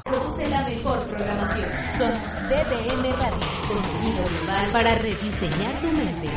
Produce 0.00 0.48
la 0.48 0.62
mejor 0.66 1.06
programación. 1.06 1.68
Somos 1.98 2.48
Radio, 2.48 3.38
contenido 3.68 4.24
global 4.24 4.70
para 4.72 4.94
rediseñar 4.94 5.80
tu 5.80 5.86
mente. 5.88 6.28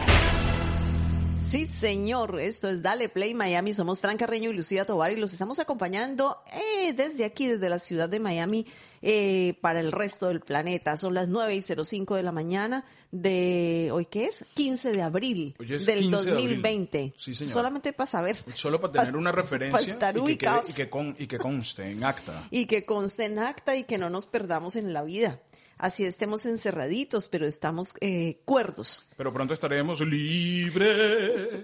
Sí, 1.37 1.65
señor, 1.65 2.39
esto 2.41 2.67
es 2.67 2.81
Dale 2.81 3.07
Play 3.07 3.35
Miami. 3.35 3.71
Somos 3.71 4.01
Fran 4.01 4.17
Carreño 4.17 4.49
y 4.49 4.53
Lucía 4.53 4.85
Tovar 4.85 5.11
y 5.11 5.15
los 5.15 5.31
estamos 5.31 5.59
acompañando 5.59 6.43
eh, 6.51 6.93
desde 6.93 7.25
aquí, 7.25 7.47
desde 7.47 7.69
la 7.69 7.79
ciudad 7.79 8.09
de 8.09 8.19
Miami, 8.19 8.65
eh, 9.01 9.57
para 9.61 9.79
el 9.79 9.91
resto 9.91 10.27
del 10.27 10.41
planeta. 10.41 10.97
Son 10.97 11.13
las 11.13 11.29
9 11.29 11.55
y 11.55 11.61
05 11.61 12.15
de 12.15 12.23
la 12.23 12.31
mañana 12.31 12.83
de, 13.15 13.89
¿hoy 13.93 14.05
qué 14.07 14.25
es? 14.25 14.43
15 14.55 14.91
de 14.91 15.01
abril 15.03 15.55
es 15.59 15.85
del 15.85 15.99
15 15.99 16.25
de 16.25 16.31
abril. 16.31 16.47
2020. 16.49 17.13
Sí, 17.15 17.33
señor. 17.35 17.53
Solamente 17.53 17.93
para 17.93 18.09
saber. 18.09 18.35
Solo 18.55 18.81
para 18.81 18.93
tener 18.93 19.11
Pa- 19.13 19.17
una 19.19 19.31
referencia 19.31 19.93
estar 19.93 20.15
y 20.17 20.19
que, 20.19 20.23
quede- 20.23 20.25
ubicados. 20.25 20.69
y, 20.69 20.73
que 20.73 20.89
con- 20.89 21.15
y 21.19 21.27
que 21.27 21.37
conste 21.37 21.91
en 21.91 22.03
acta. 22.03 22.47
y 22.49 22.65
que 22.65 22.85
conste 22.85 23.25
en 23.25 23.37
acta 23.39 23.75
y 23.75 23.83
que 23.83 23.97
no 23.99 24.09
nos 24.09 24.25
perdamos 24.25 24.75
en 24.75 24.91
la 24.93 25.03
vida. 25.03 25.39
Así 25.77 26.05
estemos 26.05 26.45
encerraditos, 26.45 27.27
pero 27.27 27.45
estamos 27.45 27.93
eh, 28.01 28.39
cuerdos. 28.45 29.05
Pero 29.17 29.31
pronto 29.31 29.53
estaremos 29.53 30.01
libres. 30.01 31.61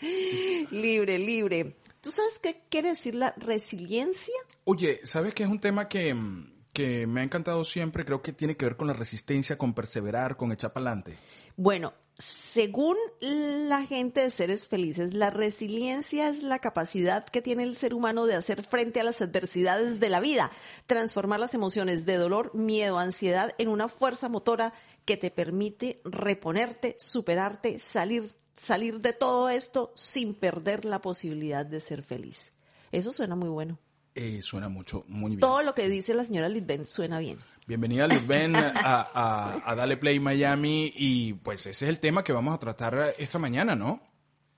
Libre, 0.70 1.18
libre. 1.18 1.76
¿Tú 2.00 2.10
sabes 2.10 2.38
qué 2.38 2.62
quiere 2.68 2.90
decir 2.90 3.14
la 3.14 3.34
resiliencia? 3.36 4.34
Oye, 4.64 5.00
¿sabes 5.04 5.34
qué 5.34 5.42
es 5.42 5.48
un 5.48 5.58
tema 5.58 5.88
que, 5.88 6.14
mm, 6.14 6.52
que 6.78 7.08
me 7.08 7.22
ha 7.22 7.24
encantado 7.24 7.64
siempre? 7.64 8.04
Creo 8.04 8.22
que 8.22 8.32
tiene 8.32 8.56
que 8.56 8.64
ver 8.64 8.76
con 8.76 8.86
la 8.86 8.92
resistencia, 8.92 9.58
con 9.58 9.74
perseverar, 9.74 10.36
con 10.36 10.52
echar 10.52 10.72
para 10.72 10.86
adelante. 10.86 11.18
Bueno, 11.56 11.92
según 12.18 12.96
la 13.20 13.84
gente 13.84 14.20
de 14.20 14.30
seres 14.30 14.68
felices, 14.68 15.12
la 15.12 15.30
resiliencia 15.30 16.28
es 16.28 16.44
la 16.44 16.60
capacidad 16.60 17.24
que 17.24 17.42
tiene 17.42 17.64
el 17.64 17.74
ser 17.74 17.94
humano 17.94 18.26
de 18.26 18.36
hacer 18.36 18.62
frente 18.62 19.00
a 19.00 19.02
las 19.02 19.20
adversidades 19.20 19.98
de 19.98 20.08
la 20.08 20.20
vida, 20.20 20.52
transformar 20.86 21.40
las 21.40 21.52
emociones 21.52 22.06
de 22.06 22.14
dolor, 22.14 22.54
miedo, 22.54 23.00
ansiedad 23.00 23.56
en 23.58 23.70
una 23.70 23.88
fuerza 23.88 24.28
motora 24.28 24.72
que 25.04 25.16
te 25.16 25.32
permite 25.32 26.00
reponerte, 26.04 26.94
superarte, 26.96 27.80
salir, 27.80 28.36
salir 28.56 29.00
de 29.00 29.14
todo 29.14 29.48
esto 29.48 29.90
sin 29.96 30.32
perder 30.32 30.84
la 30.84 31.00
posibilidad 31.00 31.66
de 31.66 31.80
ser 31.80 32.04
feliz. 32.04 32.52
Eso 32.92 33.10
suena 33.10 33.34
muy 33.34 33.48
bueno. 33.48 33.80
Eh, 34.20 34.42
suena 34.42 34.68
mucho, 34.68 35.04
muy 35.06 35.28
bien. 35.30 35.40
Todo 35.40 35.62
lo 35.62 35.74
que 35.74 35.88
dice 35.88 36.12
la 36.12 36.24
señora 36.24 36.48
Litven 36.48 36.84
suena 36.86 37.20
bien. 37.20 37.38
Bienvenida, 37.68 38.08
Luzben, 38.08 38.56
a, 38.56 38.72
a, 39.14 39.62
a 39.64 39.74
Dale 39.76 39.96
Play 39.96 40.18
Miami. 40.18 40.92
Y 40.96 41.34
pues 41.34 41.60
ese 41.66 41.84
es 41.84 41.88
el 41.88 42.00
tema 42.00 42.24
que 42.24 42.32
vamos 42.32 42.52
a 42.52 42.58
tratar 42.58 43.14
esta 43.16 43.38
mañana, 43.38 43.76
¿no? 43.76 44.00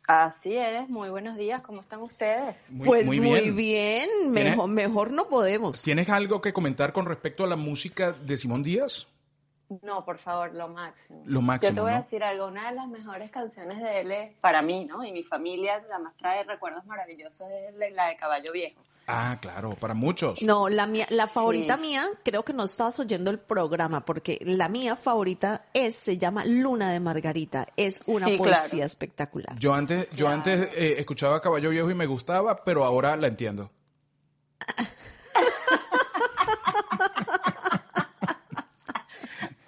Así 0.06 0.56
es, 0.56 0.88
muy 0.88 1.11
buenos 1.11 1.36
días, 1.36 1.61
¿cómo 1.61 1.83
están 1.83 2.00
ustedes? 2.00 2.56
Muy, 2.70 2.86
pues 2.88 3.06
muy 3.06 3.20
muy 3.20 3.41
bien. 3.42 3.56
bien, 3.56 4.08
¿Tiene- 4.33 4.50
mejor, 4.50 4.69
mejor 4.70 5.11
no 5.12 5.28
podemos. 5.28 5.81
¿Tienes 5.83 6.08
algo 6.08 6.41
que 6.41 6.53
comentar 6.55 6.92
con 6.92 7.05
respecto 7.06 7.44
a 7.44 7.47
la 7.47 7.56
música 7.56 8.12
de 8.12 8.36
Simón 8.36 8.62
Díaz? 8.62 9.06
No, 9.82 10.04
por 10.04 10.18
favor, 10.18 10.52
lo 10.54 10.68
máximo. 10.68 11.22
Lo 11.26 11.40
máximo, 11.40 11.70
Yo 11.70 11.74
te 11.76 11.80
voy 11.80 11.90
¿no? 11.92 11.96
a 11.98 12.02
decir 12.02 12.24
algo, 12.24 12.46
una 12.48 12.70
de 12.70 12.74
las 12.74 12.88
mejores 12.88 13.30
canciones 13.30 13.78
de 13.81 14.00
él 14.00 14.10
es, 14.10 14.32
para 14.41 14.62
mí, 14.62 14.84
¿no? 14.84 15.04
Y 15.04 15.12
mi 15.12 15.22
familia, 15.22 15.81
la 15.88 15.98
más 16.00 16.16
trae 16.16 16.42
recuerdos 16.42 16.84
maravillosos, 16.86 17.47
es 17.48 17.94
la- 17.94 18.06
de 18.08 18.16
Caballo 18.16 18.50
Viejo. 18.53 18.81
Ah, 19.06 19.38
claro, 19.41 19.70
para 19.75 19.94
muchos. 19.94 20.42
No, 20.42 20.69
la 20.69 20.86
mía, 20.86 21.06
la 21.10 21.26
favorita 21.26 21.75
Sí. 21.76 21.81
mía, 21.82 22.04
creo 22.25 22.44
que 22.44 22.53
no 22.53 22.64
estabas 22.64 22.98
oyendo 23.00 23.31
el 23.31 23.38
programa, 23.41 24.04
porque 24.04 24.38
la 24.44 24.69
mía 24.69 24.94
favorita 24.97 25.64
es, 25.72 25.97
se 25.97 26.16
llama 26.19 26.44
Luna 26.44 26.92
de 26.92 27.00
Margarita. 27.00 27.66
Es 27.76 28.02
una 28.06 28.26
Sí, 28.26 28.37
poesía 28.37 28.69
claro. 28.70 28.87
espectacular. 28.87 29.56
Yo 29.58 29.75
antes, 29.75 30.08
yo 30.10 30.26
Claro. 30.26 30.34
antes 30.37 30.60
eh, 30.75 30.94
escuchaba 30.98 31.41
Caballo 31.41 31.70
Viejo 31.70 31.91
y 31.91 31.94
me 31.94 32.06
gustaba, 32.06 32.64
pero 32.64 32.84
ahora 32.84 33.16
la 33.16 33.26
entiendo. 33.28 33.70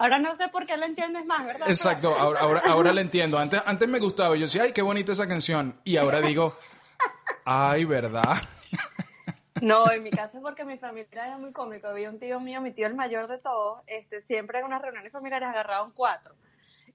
Ahora 0.02 0.18
no 0.18 0.34
sé 0.34 0.48
por 0.48 0.66
qué 0.66 0.76
la 0.76 0.86
entiendes 0.86 1.24
más, 1.26 1.46
¿verdad? 1.46 1.70
Exacto, 1.70 2.12
ahora, 2.18 2.40
ahora, 2.40 2.62
ahora 2.68 2.92
la 2.92 3.02
entiendo. 3.02 3.38
Antes, 3.38 3.62
antes 3.64 3.88
me 3.88 4.00
gustaba, 4.00 4.34
yo 4.34 4.42
decía, 4.42 4.64
ay, 4.64 4.72
qué 4.72 4.82
bonita 4.82 5.12
esa 5.12 5.28
canción. 5.28 5.78
Y 5.84 5.96
ahora 5.96 6.20
digo, 6.20 6.58
ay, 7.44 7.84
¿verdad? 7.84 8.24
No, 9.60 9.88
en 9.92 10.02
mi 10.02 10.10
caso 10.10 10.38
es 10.38 10.42
porque 10.42 10.64
mi 10.64 10.76
familia 10.76 11.26
era 11.26 11.38
muy 11.38 11.52
cómico. 11.52 11.86
Había 11.86 12.10
un 12.10 12.18
tío 12.18 12.40
mío, 12.40 12.60
mi 12.60 12.72
tío 12.72 12.88
el 12.88 12.96
mayor 12.96 13.28
de 13.28 13.38
todos, 13.38 13.80
este, 13.86 14.20
siempre 14.20 14.58
en 14.58 14.64
unas 14.64 14.82
reuniones 14.82 15.12
familiares 15.12 15.48
agarraban 15.48 15.92
cuatro. 15.92 16.34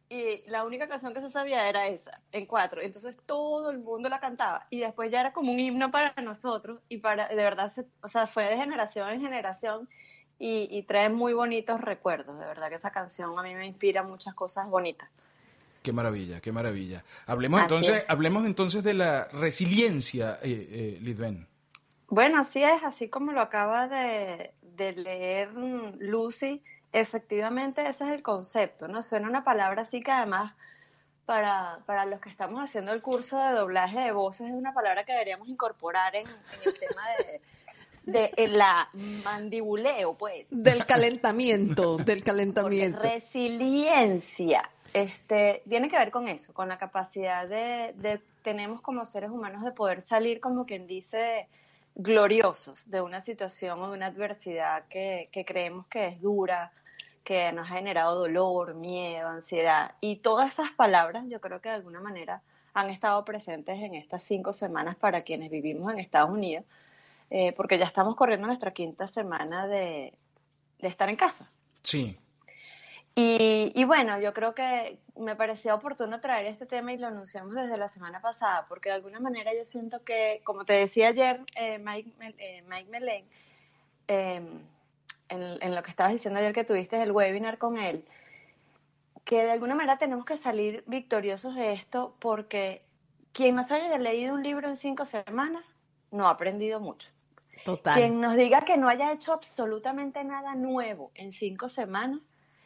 Y 0.10 0.44
la 0.50 0.66
única 0.66 0.90
canción 0.90 1.14
que 1.14 1.22
se 1.22 1.30
sabía 1.30 1.70
era 1.70 1.88
esa, 1.88 2.20
en 2.34 2.46
cuatro. 2.46 2.82
Entonces 2.82 3.18
todo 3.26 3.70
el 3.70 3.78
mundo 3.80 4.10
la 4.10 4.20
cantaba. 4.20 4.68
Y 4.70 4.82
después 4.82 5.10
ya 5.12 5.22
era 5.22 5.32
como 5.32 5.54
un 5.54 5.60
himno 5.62 5.92
para 5.92 6.14
nosotros. 6.22 6.82
Y 6.90 6.98
para, 6.98 7.30
de 7.30 7.36
verdad, 7.36 7.70
se- 7.70 7.88
o 8.02 8.10
sea, 8.10 8.28
fue 8.28 8.44
de 8.50 8.58
generación 8.58 9.08
en 9.12 9.22
generación. 9.22 9.88
Y, 10.40 10.68
y 10.70 10.84
trae 10.84 11.10
muy 11.10 11.34
bonitos 11.34 11.82
recuerdos. 11.82 12.38
De 12.40 12.46
verdad 12.46 12.70
que 12.70 12.76
esa 12.76 12.92
canción 12.92 13.38
a 13.38 13.42
mí 13.44 13.56
me 13.56 13.66
inspira 13.66 14.04
muchas 14.04 14.34
cosas 14.36 14.68
bonitas. 14.68 15.10
Qué 15.82 15.94
maravilla, 15.94 16.42
qué 16.42 16.52
maravilla. 16.52 17.04
Hablemos 17.26 17.60
Así 17.60 17.66
entonces, 17.66 17.96
es. 18.04 18.10
hablemos 18.10 18.46
entonces 18.46 18.84
de 18.84 18.94
la 18.94 19.26
resiliencia, 19.32 20.38
eh, 20.44 21.00
eh. 21.00 21.46
Bueno, 22.10 22.40
así 22.40 22.64
es, 22.64 22.84
así 22.84 23.10
como 23.10 23.32
lo 23.32 23.42
acaba 23.42 23.88
de, 23.88 24.54
de 24.62 24.94
leer 24.94 25.54
Lucy, 25.54 26.62
efectivamente 26.92 27.88
ese 27.88 28.06
es 28.06 28.12
el 28.12 28.22
concepto, 28.22 28.88
¿no? 28.88 29.02
Suena 29.02 29.28
una 29.28 29.44
palabra 29.44 29.84
así 29.84 30.02
que 30.02 30.12
además 30.12 30.56
para, 31.26 31.80
para 31.86 32.06
los 32.06 32.22
que 32.22 32.30
estamos 32.30 32.64
haciendo 32.64 32.94
el 32.94 33.02
curso 33.02 33.38
de 33.38 33.52
doblaje 33.52 34.00
de 34.00 34.12
voces 34.12 34.48
es 34.48 34.54
una 34.54 34.74
palabra 34.74 35.04
que 35.04 35.12
deberíamos 35.12 35.48
incorporar 35.50 36.16
en, 36.16 36.28
en 36.28 36.60
el 36.66 36.80
tema 36.80 37.02
de, 37.18 37.42
de 38.08 38.32
en 38.36 38.54
la 38.54 38.90
mandibuleo, 39.24 40.16
pues. 40.16 40.48
Del 40.50 40.86
calentamiento, 40.86 41.98
del 41.98 42.06
Porque 42.06 42.24
calentamiento. 42.24 43.00
resiliencia 43.00 44.70
este, 44.94 45.62
tiene 45.68 45.90
que 45.90 45.98
ver 45.98 46.12
con 46.12 46.28
eso, 46.28 46.54
con 46.54 46.70
la 46.70 46.78
capacidad 46.78 47.48
de, 47.48 47.94
de 47.98 48.22
tenemos 48.42 48.82
como 48.82 49.06
seres 49.06 49.30
humanos 49.30 49.64
de 49.64 49.72
poder 49.72 50.02
salir, 50.02 50.40
como 50.40 50.66
quien 50.66 50.88
dice, 50.88 51.48
gloriosos 51.96 52.90
de 52.90 53.02
una 53.02 53.22
situación 53.22 53.82
o 53.82 53.90
de 53.90 53.94
una 53.98 54.08
adversidad 54.08 54.86
que, 54.88 55.30
que 55.32 55.46
creemos 55.46 55.86
que 55.88 56.08
es 56.08 56.22
dura, 56.22 56.72
que 57.24 57.52
nos 57.52 57.70
ha 57.70 57.74
generado 57.74 58.18
dolor, 58.18 58.76
miedo, 58.76 59.28
ansiedad. 59.28 59.96
Y 60.00 60.18
todas 60.18 60.54
esas 60.54 60.72
palabras 60.72 61.26
yo 61.28 61.42
creo 61.42 61.60
que 61.60 61.70
de 61.70 61.76
alguna 61.76 62.00
manera 62.00 62.42
han 62.74 62.90
estado 62.90 63.26
presentes 63.26 63.80
en 63.80 63.96
estas 63.96 64.24
cinco 64.24 64.54
semanas 64.54 64.96
para 64.96 65.24
quienes 65.24 65.50
vivimos 65.50 65.92
en 65.92 66.00
Estados 66.00 66.30
Unidos, 66.30 66.64
eh, 67.30 67.54
porque 67.54 67.78
ya 67.78 67.86
estamos 67.86 68.16
corriendo 68.16 68.48
nuestra 68.48 68.72
quinta 68.72 69.08
semana 69.08 69.68
de, 69.68 70.18
de 70.80 70.88
estar 70.88 71.10
en 71.10 71.16
casa. 71.16 71.52
Sí, 71.84 72.18
Y, 73.16 73.72
y 73.74 73.84
bueno, 73.86 74.20
yo 74.20 74.32
creo 74.34 74.54
que 74.54 75.00
me 75.16 75.36
parecía 75.36 75.74
oportuno 75.74 76.20
traer 76.22 76.46
este 76.46 76.68
tema 76.68 76.94
y 76.94 76.98
lo 76.98 77.08
anunciamos 77.08 77.56
desde 77.56 77.76
la 77.78 77.88
semana 77.88 78.22
pasada, 78.22 78.68
porque 78.70 78.90
de 78.90 78.96
alguna 78.96 79.20
manera 79.20 79.54
yo 79.56 79.66
siento 79.66 80.04
que, 80.04 80.42
como 80.44 80.66
te 80.66 80.74
decía 80.74 81.08
ayer 81.10 81.42
eh, 81.56 81.80
Mike, 81.80 82.14
eh, 82.38 82.64
Mike 82.68 82.90
Melén, 82.92 83.26
eh, 84.08 84.36
en, 85.30 85.42
en 85.62 85.76
lo 85.76 85.82
que 85.84 85.90
estabas 85.90 86.14
diciendo 86.14 86.40
ayer 86.40 86.54
que 86.54 86.64
tuviste 86.64 87.02
el 87.02 87.12
webinar 87.12 87.58
con 87.58 87.78
él, 87.78 88.06
que 89.26 89.44
de 89.44 89.52
alguna 89.52 89.76
manera 89.76 89.98
tenemos 89.98 90.26
que 90.26 90.38
salir 90.38 90.84
victoriosos 90.88 91.56
de 91.56 91.74
esto 91.74 92.16
porque 92.20 92.84
quien 93.34 93.56
nos 93.56 93.72
haya 93.72 93.98
leído 93.98 94.34
un 94.36 94.44
libro 94.44 94.70
en 94.70 94.78
cinco 94.78 95.06
semanas 95.06 95.64
no 96.12 96.28
ha 96.28 96.32
aprendido 96.32 96.80
mucho. 96.80 97.10
Total. 97.64 97.94
Quien 97.96 98.22
nos 98.22 98.36
diga 98.36 98.62
que 98.62 98.78
no 98.78 98.88
haya 98.90 99.12
hecho 99.12 99.34
absolutamente 99.34 100.24
nada 100.24 100.56
nuevo 100.56 101.12
en 101.16 101.32
cinco 101.32 101.70
semanas, 101.70 102.22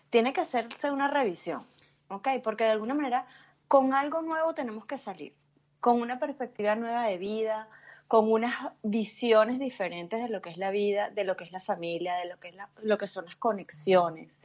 tiene 0.09 0.33
que 0.33 0.41
hacerse 0.41 0.91
una 0.91 1.07
revisión, 1.07 1.65
¿ok? 2.09 2.27
Porque 2.43 2.65
de 2.65 2.71
alguna 2.71 2.93
manera, 2.93 3.25
con 3.67 3.93
algo 3.93 4.21
nuevo 4.21 4.53
tenemos 4.53 4.85
que 4.85 4.97
salir, 4.97 5.33
con 5.79 6.01
una 6.01 6.19
perspectiva 6.19 6.75
nueva 6.75 7.05
de 7.07 7.17
vida, 7.17 7.69
con 8.07 8.29
unas 8.29 8.73
visiones 8.83 9.57
diferentes 9.57 10.21
de 10.21 10.27
lo 10.27 10.41
que 10.41 10.49
es 10.49 10.57
la 10.57 10.69
vida, 10.69 11.09
de 11.09 11.23
lo 11.23 11.37
que 11.37 11.45
es 11.45 11.51
la 11.53 11.61
familia, 11.61 12.15
de 12.15 12.25
lo 12.25 12.39
que, 12.39 12.49
es 12.49 12.55
la- 12.55 12.69
lo 12.81 12.97
que 12.97 13.07
son 13.07 13.25
las 13.25 13.37
conexiones, 13.37 14.37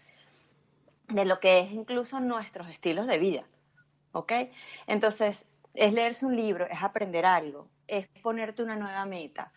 de 1.08 1.24
lo 1.24 1.40
que 1.40 1.60
es 1.60 1.72
incluso 1.72 2.20
nuestros 2.20 2.68
estilos 2.68 3.06
de 3.08 3.18
vida, 3.18 3.44
¿ok? 4.12 4.32
Entonces, 4.86 5.44
es 5.74 5.92
leerse 5.92 6.24
un 6.26 6.36
libro, 6.36 6.66
es 6.68 6.82
aprender 6.82 7.26
algo, 7.26 7.68
es 7.88 8.08
ponerte 8.22 8.62
una 8.62 8.76
nueva 8.76 9.04
meta. 9.04 9.52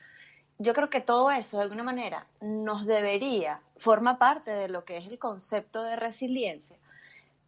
Yo 0.59 0.73
creo 0.73 0.89
que 0.89 0.99
todo 0.99 1.31
eso, 1.31 1.57
de 1.57 1.63
alguna 1.63 1.83
manera, 1.83 2.27
nos 2.41 2.85
debería, 2.85 3.61
forma 3.77 4.19
parte 4.19 4.51
de 4.51 4.67
lo 4.67 4.83
que 4.83 4.97
es 4.97 5.07
el 5.07 5.17
concepto 5.17 5.83
de 5.83 5.95
resiliencia. 5.95 6.75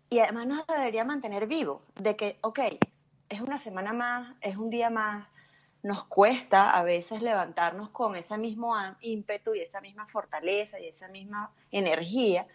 Y 0.09 0.19
además 0.19 0.47
nos 0.47 0.67
debería 0.67 1.03
mantener 1.03 1.45
vivos, 1.45 1.81
de 1.95 2.15
que, 2.15 2.37
ok, 2.41 2.59
es 3.29 3.41
una 3.41 3.59
semana 3.59 3.91
más, 3.91 4.33
es 4.41 4.55
un 4.55 4.69
día 4.69 4.89
más, 4.89 5.27
nos 5.83 6.05
cuesta 6.05 6.71
a 6.71 6.83
veces 6.83 7.21
levantarnos 7.21 7.89
con 7.89 8.15
ese 8.15 8.37
mismo 8.37 8.75
ímpetu 9.01 9.55
y 9.55 9.61
esa 9.61 9.81
misma 9.81 10.07
fortaleza 10.07 10.79
y 10.79 10.87
esa 10.87 11.07
misma 11.09 11.51
energía, 11.71 12.47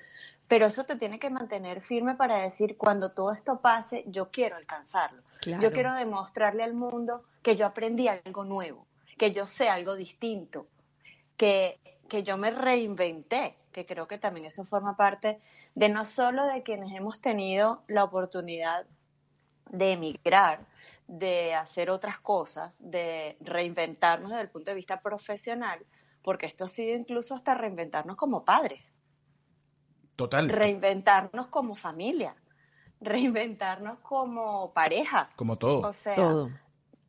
pero 0.49 0.67
eso 0.67 0.85
te 0.85 0.97
tiene 0.97 1.19
que 1.19 1.29
mantener 1.29 1.83
firme 1.83 2.15
para 2.15 2.39
decir, 2.39 2.77
cuando 2.79 3.13
todo 3.13 3.33
esto 3.33 3.61
pase, 3.61 4.05
yo 4.07 4.31
quiero 4.31 4.57
alcanzarlo. 4.57 5.23
Yo 5.61 5.71
quiero 5.73 5.95
demostrarle 5.95 6.65
al 6.65 6.75
mundo 6.75 7.25
que 7.43 7.57
yo 7.57 7.67
aprendí 7.67 8.09
algo 8.09 8.45
nuevo, 8.45 8.87
que 9.17 9.33
yo 9.33 9.47
sé 9.47 9.69
algo 9.69 9.97
distinto, 9.97 10.67
que, 11.37 11.81
que 12.09 12.23
yo 12.23 12.37
me 12.37 12.51
reinventé, 12.51 13.57
que 13.73 13.87
creo 13.87 14.07
que 14.07 14.19
también 14.19 14.47
eso 14.47 14.65
forma 14.65 14.97
parte 14.97 15.39
de 15.75 15.89
no 15.89 16.05
solo 16.05 16.47
de 16.47 16.63
quienes 16.63 16.93
hemos 16.93 17.21
tenido 17.21 17.83
la 17.89 18.05
oportunidad 18.05 18.87
de 19.71 19.93
emigrar, 19.93 20.67
de 21.07 21.55
hacer 21.55 21.91
otras 21.91 22.19
cosas, 22.19 22.77
de 22.81 23.37
reinventarnos 23.41 24.31
desde 24.31 24.43
el 24.43 24.51
punto 24.51 24.71
de 24.71 24.77
vista 24.77 25.01
profesional, 25.01 25.85
porque 26.23 26.47
esto 26.47 26.65
ha 26.65 26.69
sido 26.69 26.97
incluso 26.97 27.35
hasta 27.35 27.55
reinventarnos 27.55 28.17
como 28.17 28.45
padres. 28.45 28.83
Total. 30.17 30.49
Reinventarnos 30.49 31.49
como 31.49 31.75
familia, 31.75 32.35
reinventarnos 33.01 33.99
como 34.01 34.73
parejas. 34.73 35.35
Como 35.35 35.57
todo. 35.57 35.87
O 35.87 35.93
sea, 35.93 36.15
todo. 36.15 36.51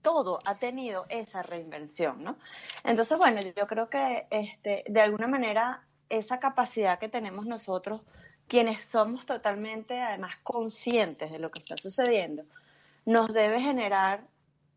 Todo 0.08 0.40
ha 0.46 0.56
tenido 0.56 1.06
esa 1.10 1.42
reinvención, 1.44 2.24
¿no? 2.24 2.38
Entonces, 2.86 3.18
bueno, 3.18 3.42
yo 3.42 3.68
creo 3.68 3.90
que 3.90 4.26
este, 4.30 4.86
de 4.88 5.02
alguna 5.02 5.28
manera 5.28 5.84
esa 6.08 6.40
capacidad 6.40 6.98
que 6.98 7.10
tenemos 7.10 7.46
nosotros, 7.46 8.04
quienes 8.48 8.84
somos 8.84 9.26
totalmente 9.26 10.00
además 10.02 10.38
conscientes 10.44 11.30
de 11.30 11.40
lo 11.40 11.52
que 11.52 11.60
está 11.60 11.76
sucediendo, 11.76 12.44
nos 13.06 13.34
debe 13.34 13.60
generar 13.60 14.22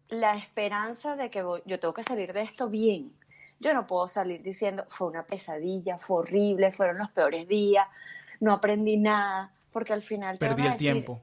la 0.09 0.35
esperanza 0.35 1.15
de 1.15 1.31
que 1.31 1.45
yo 1.65 1.79
tengo 1.79 1.95
que 1.95 2.03
salir 2.03 2.33
de 2.33 2.43
esto 2.43 2.69
bien. 2.69 3.13
Yo 3.61 3.73
no 3.73 3.87
puedo 3.87 4.09
salir 4.09 4.43
diciendo, 4.43 4.85
fue 4.89 5.07
una 5.07 5.23
pesadilla, 5.23 5.97
fue 5.99 6.23
horrible, 6.23 6.73
fueron 6.73 6.99
los 6.99 7.11
peores 7.13 7.47
días, 7.47 7.87
no 8.41 8.53
aprendí 8.53 8.97
nada, 8.97 9.53
porque 9.71 9.93
al 9.93 10.03
final... 10.03 10.39
Perdí 10.39 10.67
el 10.67 10.77
tiempo. 10.77 11.23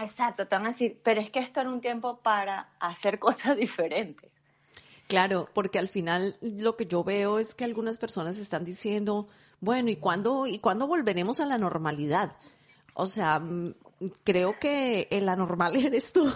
Exacto, 0.00 0.46
te 0.46 0.54
van 0.56 0.66
a 0.66 0.70
decir, 0.70 0.98
pero 1.02 1.20
es 1.20 1.30
que 1.30 1.40
esto 1.40 1.60
era 1.60 1.70
un 1.70 1.80
tiempo 1.80 2.18
para 2.18 2.70
hacer 2.80 3.18
cosas 3.20 3.56
diferentes. 3.56 4.30
Claro, 5.08 5.48
porque 5.52 5.78
al 5.78 5.88
final 5.88 6.36
lo 6.40 6.76
que 6.76 6.86
yo 6.86 7.02
veo 7.02 7.38
es 7.38 7.54
que 7.54 7.64
algunas 7.64 7.98
personas 7.98 8.38
están 8.38 8.64
diciendo, 8.64 9.26
bueno, 9.60 9.90
¿y 9.90 9.96
cuándo, 9.96 10.46
¿y 10.46 10.60
cuándo 10.60 10.86
volveremos 10.86 11.40
a 11.40 11.46
la 11.46 11.58
normalidad? 11.58 12.36
O 12.94 13.08
sea, 13.08 13.42
creo 14.24 14.58
que 14.60 15.08
el 15.10 15.28
anormal 15.28 15.76
eres 15.84 16.12
tú. 16.12 16.32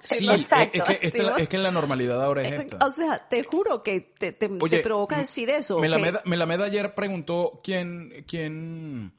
Sí, 0.00 0.28
es, 1.02 1.48
que, 1.48 1.58
la 1.58 1.70
normalidad 1.70 2.22
ahora 2.22 2.42
es 2.42 2.52
esta. 2.52 2.86
O 2.86 2.92
sea, 2.92 3.18
te 3.18 3.44
juro 3.44 3.82
que 3.82 4.00
te, 4.00 4.32
te, 4.32 4.48
provoca 4.48 5.18
decir 5.18 5.48
eso. 5.48 5.78
Me 5.80 5.88
la 5.88 6.46
meda 6.46 6.64
ayer 6.64 6.94
preguntó 6.94 7.60
quién, 7.64 8.24
quién, 8.26 9.12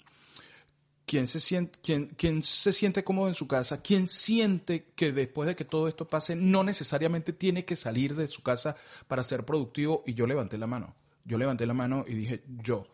quién 1.11 1.27
se 1.27 1.41
siente, 1.41 1.77
quién, 1.83 2.05
quién 2.15 2.41
se 2.41 2.71
siente 2.71 3.03
cómodo 3.03 3.27
en 3.27 3.35
su 3.35 3.45
casa, 3.45 3.81
quién 3.81 4.07
siente 4.07 4.93
que 4.95 5.11
después 5.11 5.45
de 5.45 5.57
que 5.57 5.65
todo 5.65 5.89
esto 5.89 6.07
pase 6.07 6.37
no 6.37 6.63
necesariamente 6.63 7.33
tiene 7.33 7.65
que 7.65 7.75
salir 7.75 8.15
de 8.15 8.27
su 8.27 8.41
casa 8.41 8.77
para 9.09 9.21
ser 9.21 9.43
productivo. 9.43 10.03
Y 10.07 10.13
yo 10.13 10.25
levanté 10.25 10.57
la 10.57 10.67
mano. 10.67 10.95
Yo 11.25 11.37
levanté 11.37 11.65
la 11.65 11.73
mano 11.73 12.05
y 12.07 12.13
dije, 12.13 12.43
yo 12.63 12.87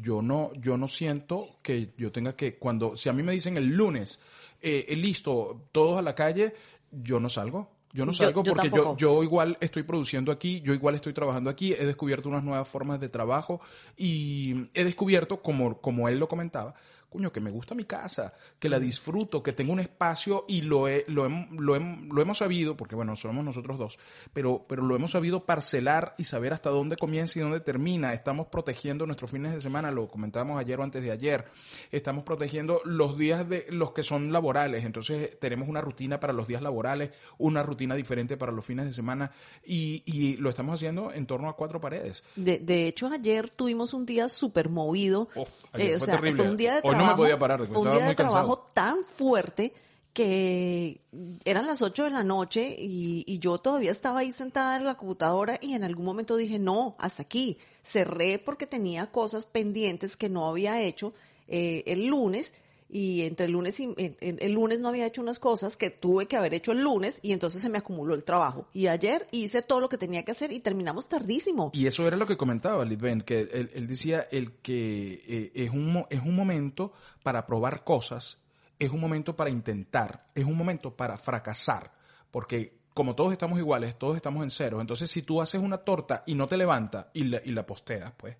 yo 0.00 0.22
no, 0.22 0.52
yo 0.54 0.76
no 0.76 0.86
siento 0.86 1.56
que 1.62 1.94
yo 1.98 2.12
tenga 2.12 2.36
que, 2.36 2.58
cuando, 2.58 2.96
si 2.96 3.08
a 3.08 3.12
mí 3.12 3.24
me 3.24 3.32
dicen 3.32 3.56
el 3.56 3.74
lunes, 3.74 4.22
eh, 4.62 4.86
eh 4.88 4.94
listo, 4.94 5.66
todos 5.72 5.98
a 5.98 6.02
la 6.02 6.14
calle, 6.14 6.54
yo 6.92 7.18
no 7.18 7.28
salgo. 7.28 7.72
Yo 7.92 8.06
no 8.06 8.12
salgo 8.12 8.44
porque 8.44 8.70
yo, 8.70 8.96
yo 8.96 9.22
igual 9.24 9.56
estoy 9.60 9.82
produciendo 9.82 10.30
aquí, 10.30 10.60
yo 10.62 10.74
igual 10.74 10.94
estoy 10.94 11.12
trabajando 11.12 11.50
aquí, 11.50 11.72
he 11.72 11.86
descubierto 11.86 12.28
unas 12.28 12.42
nuevas 12.44 12.68
formas 12.68 13.00
de 13.00 13.08
trabajo 13.08 13.60
y 13.96 14.68
he 14.74 14.84
descubierto, 14.84 15.42
como, 15.42 15.80
como 15.80 16.08
él 16.08 16.18
lo 16.18 16.28
comentaba, 16.28 16.74
coño, 17.14 17.30
que 17.30 17.38
me 17.38 17.52
gusta 17.52 17.76
mi 17.76 17.84
casa, 17.84 18.34
que 18.58 18.68
la 18.68 18.80
disfruto, 18.80 19.40
que 19.40 19.52
tengo 19.52 19.72
un 19.72 19.78
espacio 19.78 20.44
y 20.48 20.62
lo, 20.62 20.88
lo, 21.06 21.28
lo, 21.28 21.78
lo, 21.78 22.22
hemos 22.22 22.38
sabido, 22.38 22.76
porque 22.76 22.96
bueno, 22.96 23.14
somos 23.14 23.44
nosotros 23.44 23.78
dos, 23.78 23.98
pero, 24.32 24.66
pero 24.68 24.82
lo 24.82 24.96
hemos 24.96 25.12
sabido 25.12 25.46
parcelar 25.46 26.16
y 26.18 26.24
saber 26.24 26.52
hasta 26.52 26.70
dónde 26.70 26.96
comienza 26.96 27.38
y 27.38 27.42
dónde 27.42 27.60
termina. 27.60 28.14
Estamos 28.14 28.48
protegiendo 28.48 29.06
nuestros 29.06 29.30
fines 29.30 29.54
de 29.54 29.60
semana, 29.60 29.92
lo 29.92 30.08
comentábamos 30.08 30.58
ayer 30.58 30.80
o 30.80 30.82
antes 30.82 31.04
de 31.04 31.12
ayer, 31.12 31.44
estamos 31.92 32.24
protegiendo 32.24 32.80
los 32.84 33.16
días 33.16 33.48
de 33.48 33.66
los 33.70 33.92
que 33.92 34.02
son 34.02 34.32
laborales, 34.32 34.84
entonces 34.84 35.38
tenemos 35.38 35.68
una 35.68 35.80
rutina 35.80 36.18
para 36.18 36.32
los 36.32 36.48
días 36.48 36.62
laborales, 36.62 37.10
una 37.38 37.62
rutina 37.62 37.94
diferente 37.94 38.36
para 38.36 38.50
los 38.50 38.64
fines 38.64 38.86
de 38.86 38.92
semana 38.92 39.30
y, 39.64 40.02
y 40.04 40.36
lo 40.38 40.50
estamos 40.50 40.74
haciendo 40.74 41.12
en 41.12 41.26
torno 41.26 41.48
a 41.48 41.54
cuatro 41.54 41.80
paredes. 41.80 42.24
De, 42.34 42.58
de 42.58 42.88
hecho, 42.88 43.06
ayer 43.06 43.50
tuvimos 43.50 43.94
un 43.94 44.04
día 44.04 44.26
súper 44.28 44.68
movido. 44.68 45.28
Eh, 45.74 45.96
fue 45.96 46.08
terrible. 46.08 46.42
un 46.42 46.56
día 46.56 46.74
de 46.74 46.82
trabajo 46.82 47.03
no 47.04 47.12
me 47.12 47.16
podía 47.16 47.38
parar, 47.38 47.62
un 47.62 47.90
día 47.90 48.06
de 48.06 48.14
trabajo 48.14 48.70
tan 48.72 49.04
fuerte 49.04 49.72
que 50.14 51.00
eran 51.44 51.66
las 51.66 51.82
8 51.82 52.04
de 52.04 52.10
la 52.10 52.22
noche 52.22 52.74
y, 52.78 53.38
yo 53.40 53.58
todavía 53.58 53.90
estaba 53.90 54.20
ahí 54.20 54.30
sentada 54.30 54.76
en 54.76 54.84
la 54.84 54.96
computadora 54.96 55.58
y 55.60 55.74
en 55.74 55.82
algún 55.82 56.04
momento 56.04 56.36
dije, 56.36 56.58
no, 56.58 56.94
hasta 56.98 57.22
aquí. 57.22 57.58
Cerré 57.82 58.38
porque 58.38 58.66
tenía 58.66 59.10
cosas 59.10 59.44
pendientes 59.44 60.16
que 60.16 60.28
no 60.28 60.48
había 60.48 60.80
hecho 60.80 61.12
eh, 61.48 61.82
el 61.86 62.06
lunes 62.06 62.54
y 62.94 63.22
entre 63.22 63.46
el 63.46 63.52
lunes 63.52 63.80
y 63.80 63.92
el 63.98 64.52
lunes 64.52 64.78
no 64.78 64.88
había 64.88 65.04
hecho 65.04 65.20
unas 65.20 65.40
cosas 65.40 65.76
que 65.76 65.90
tuve 65.90 66.26
que 66.26 66.36
haber 66.36 66.54
hecho 66.54 66.70
el 66.70 66.80
lunes 66.80 67.18
y 67.24 67.32
entonces 67.32 67.60
se 67.60 67.68
me 67.68 67.78
acumuló 67.78 68.14
el 68.14 68.22
trabajo. 68.22 68.68
Y 68.72 68.86
ayer 68.86 69.26
hice 69.32 69.62
todo 69.62 69.80
lo 69.80 69.88
que 69.88 69.98
tenía 69.98 70.24
que 70.24 70.30
hacer 70.30 70.52
y 70.52 70.60
terminamos 70.60 71.08
tardísimo. 71.08 71.72
Y 71.74 71.88
eso 71.88 72.06
era 72.06 72.16
lo 72.16 72.24
que 72.24 72.36
comentaba 72.36 72.84
Litven, 72.84 73.22
que 73.22 73.48
él, 73.74 73.88
decía 73.88 74.28
el 74.30 74.52
que 74.58 75.24
eh, 75.26 75.50
es, 75.56 75.70
un, 75.70 76.06
es 76.08 76.20
un 76.20 76.36
momento 76.36 76.92
para 77.24 77.44
probar 77.46 77.82
cosas, 77.82 78.38
es 78.78 78.90
un 78.90 79.00
momento 79.00 79.34
para 79.34 79.50
intentar, 79.50 80.28
es 80.32 80.44
un 80.44 80.56
momento 80.56 80.94
para 80.94 81.18
fracasar, 81.18 81.90
porque 82.30 82.78
como 82.94 83.16
todos 83.16 83.32
estamos 83.32 83.58
iguales, 83.58 83.98
todos 83.98 84.14
estamos 84.14 84.44
en 84.44 84.50
cero, 84.50 84.80
entonces 84.80 85.10
si 85.10 85.22
tú 85.22 85.42
haces 85.42 85.60
una 85.60 85.78
torta 85.78 86.22
y 86.28 86.36
no 86.36 86.46
te 86.46 86.56
levanta 86.56 87.10
y 87.12 87.24
la, 87.24 87.40
y 87.44 87.50
la 87.50 87.66
posteas, 87.66 88.12
pues 88.12 88.36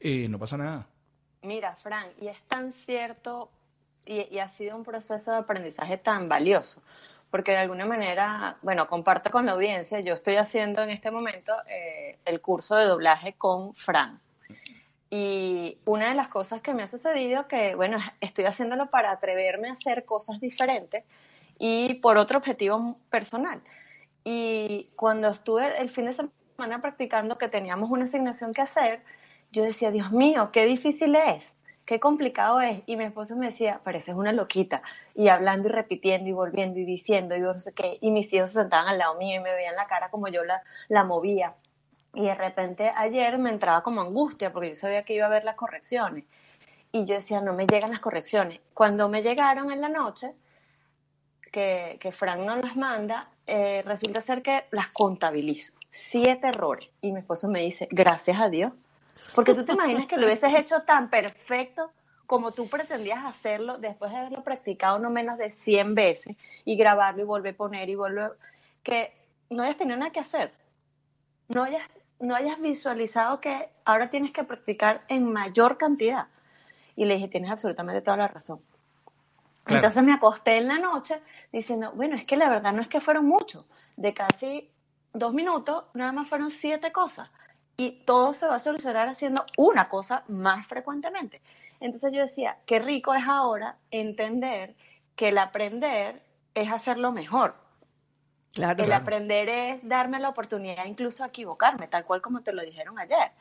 eh, 0.00 0.26
no 0.28 0.40
pasa 0.40 0.56
nada. 0.56 0.88
Mira, 1.42 1.76
Frank, 1.76 2.08
y 2.20 2.26
es 2.26 2.42
tan 2.48 2.72
cierto 2.72 3.50
y, 4.06 4.38
ha 4.38 4.48
sido 4.48 4.76
un 4.76 4.84
proceso 4.84 5.32
de 5.32 5.38
aprendizaje 5.38 5.96
tan 5.96 6.28
valioso, 6.28 6.82
porque 7.30 7.52
de 7.52 7.58
alguna 7.58 7.86
manera, 7.86 8.56
bueno, 8.62 8.86
comparto 8.86 9.30
con 9.30 9.46
la 9.46 9.52
audiencia, 9.52 10.00
yo 10.00 10.14
estoy 10.14 10.36
haciendo 10.36 10.82
en 10.82 10.90
este 10.90 11.10
momento 11.10 11.52
eh, 11.68 12.18
el 12.24 12.40
curso 12.40 12.76
de 12.76 12.86
doblaje 12.86 13.34
con 13.34 13.74
Fran. 13.74 14.20
Y 15.10 15.78
una 15.84 16.08
de 16.08 16.14
las 16.14 16.28
cosas 16.28 16.62
que 16.62 16.72
me 16.72 16.82
ha 16.82 16.86
sucedido, 16.86 17.46
que 17.46 17.74
bueno, 17.74 17.98
estoy 18.20 18.46
haciéndolo 18.46 18.90
para 18.90 19.10
atreverme 19.10 19.68
a 19.68 19.72
hacer 19.72 20.04
cosas 20.04 20.40
diferentes 20.40 21.04
y 21.58 21.94
por 21.94 22.16
otro 22.16 22.38
objetivo 22.38 22.96
personal. 23.10 23.60
Y 24.24 24.88
cuando 24.96 25.28
estuve 25.28 25.80
el 25.80 25.90
fin 25.90 26.06
de 26.06 26.14
semana 26.14 26.80
practicando 26.80 27.36
que 27.36 27.48
teníamos 27.48 27.90
una 27.90 28.04
asignación 28.04 28.54
que 28.54 28.62
hacer, 28.62 29.02
yo 29.50 29.62
decía, 29.62 29.90
Dios 29.90 30.12
mío, 30.12 30.50
qué 30.50 30.64
difícil 30.64 31.14
es 31.14 31.54
qué 31.84 32.00
complicado 32.00 32.60
es. 32.60 32.82
Y 32.86 32.96
mi 32.96 33.04
esposo 33.04 33.36
me 33.36 33.46
decía, 33.46 33.80
pareces 33.84 34.14
una 34.14 34.32
loquita. 34.32 34.82
Y 35.14 35.28
hablando 35.28 35.68
y 35.68 35.72
repitiendo 35.72 36.28
y 36.28 36.32
volviendo 36.32 36.78
y 36.78 36.84
diciendo 36.84 37.36
y 37.36 37.40
no 37.40 37.58
sé 37.58 37.72
qué. 37.72 37.98
Y 38.00 38.10
mis 38.10 38.32
hijos 38.32 38.50
se 38.50 38.60
sentaban 38.60 38.88
al 38.88 38.98
lado 38.98 39.14
mío 39.16 39.40
y 39.40 39.42
me 39.42 39.52
veían 39.52 39.76
la 39.76 39.86
cara 39.86 40.10
como 40.10 40.28
yo 40.28 40.44
la, 40.44 40.62
la 40.88 41.04
movía. 41.04 41.54
Y 42.14 42.24
de 42.24 42.34
repente 42.34 42.92
ayer 42.94 43.38
me 43.38 43.50
entraba 43.50 43.82
como 43.82 44.00
angustia 44.02 44.52
porque 44.52 44.68
yo 44.68 44.74
sabía 44.74 45.04
que 45.04 45.14
iba 45.14 45.26
a 45.26 45.30
ver 45.30 45.44
las 45.44 45.56
correcciones. 45.56 46.24
Y 46.92 47.06
yo 47.06 47.14
decía, 47.14 47.40
no 47.40 47.54
me 47.54 47.66
llegan 47.66 47.90
las 47.90 48.00
correcciones. 48.00 48.60
Cuando 48.74 49.08
me 49.08 49.22
llegaron 49.22 49.72
en 49.72 49.80
la 49.80 49.88
noche, 49.88 50.34
que, 51.50 51.96
que 52.00 52.12
Frank 52.12 52.40
nos 52.40 52.62
las 52.62 52.76
manda, 52.76 53.28
eh, 53.46 53.82
resulta 53.86 54.20
ser 54.20 54.42
que 54.42 54.64
las 54.70 54.88
contabilizo. 54.88 55.72
Siete 55.90 56.48
errores. 56.48 56.90
Y 57.00 57.12
mi 57.12 57.20
esposo 57.20 57.48
me 57.48 57.60
dice, 57.60 57.88
gracias 57.90 58.40
a 58.40 58.48
Dios 58.48 58.72
porque 59.34 59.54
tú 59.54 59.64
te 59.64 59.72
imaginas 59.72 60.06
que 60.06 60.16
lo 60.16 60.26
hubieses 60.26 60.52
hecho 60.54 60.82
tan 60.82 61.08
perfecto 61.08 61.92
como 62.26 62.52
tú 62.52 62.68
pretendías 62.68 63.24
hacerlo 63.24 63.78
después 63.78 64.10
de 64.10 64.18
haberlo 64.18 64.42
practicado 64.42 64.98
no 64.98 65.10
menos 65.10 65.38
de 65.38 65.50
100 65.50 65.94
veces 65.94 66.36
y 66.64 66.76
grabarlo 66.76 67.22
y 67.22 67.26
volver 67.26 67.54
a 67.54 67.56
poner 67.56 67.90
y 67.90 67.94
volver, 67.94 68.32
que 68.82 69.12
no 69.50 69.62
hayas 69.62 69.76
tenido 69.76 69.98
nada 69.98 70.12
que 70.12 70.20
hacer. 70.20 70.52
No 71.48 71.62
hayas, 71.62 71.82
no 72.20 72.34
hayas 72.34 72.58
visualizado 72.60 73.40
que 73.40 73.68
ahora 73.84 74.08
tienes 74.08 74.32
que 74.32 74.44
practicar 74.44 75.02
en 75.08 75.30
mayor 75.30 75.76
cantidad. 75.76 76.28
Y 76.96 77.04
le 77.04 77.14
dije, 77.14 77.28
tienes 77.28 77.50
absolutamente 77.50 78.00
toda 78.00 78.16
la 78.16 78.28
razón. 78.28 78.60
Entonces 79.66 80.02
me 80.02 80.12
acosté 80.12 80.56
en 80.56 80.68
la 80.68 80.78
noche 80.78 81.20
diciendo, 81.52 81.92
bueno, 81.94 82.16
es 82.16 82.24
que 82.24 82.36
la 82.36 82.48
verdad 82.48 82.72
no 82.72 82.82
es 82.82 82.88
que 82.88 83.00
fueron 83.00 83.26
muchos. 83.26 83.64
De 83.96 84.14
casi 84.14 84.70
dos 85.12 85.34
minutos, 85.34 85.84
nada 85.94 86.12
más 86.12 86.28
fueron 86.28 86.50
siete 86.50 86.92
cosas 86.92 87.30
y 87.76 88.02
todo 88.04 88.34
se 88.34 88.46
va 88.46 88.56
a 88.56 88.60
solucionar 88.60 89.08
haciendo 89.08 89.44
una 89.56 89.88
cosa 89.88 90.24
más 90.28 90.66
frecuentemente. 90.66 91.40
Entonces 91.80 92.12
yo 92.12 92.20
decía, 92.20 92.58
qué 92.66 92.78
rico 92.78 93.14
es 93.14 93.24
ahora 93.26 93.76
entender 93.90 94.76
que 95.16 95.28
el 95.28 95.38
aprender 95.38 96.22
es 96.54 96.70
hacerlo 96.70 97.12
mejor. 97.12 97.56
Claro. 98.52 98.84
El 98.84 98.92
aprender 98.92 99.48
es 99.48 99.88
darme 99.88 100.20
la 100.20 100.28
oportunidad 100.28 100.84
incluso 100.84 101.24
a 101.24 101.28
equivocarme, 101.28 101.88
tal 101.88 102.04
cual 102.04 102.20
como 102.20 102.42
te 102.42 102.52
lo 102.52 102.62
dijeron 102.62 102.98
ayer. 102.98 103.32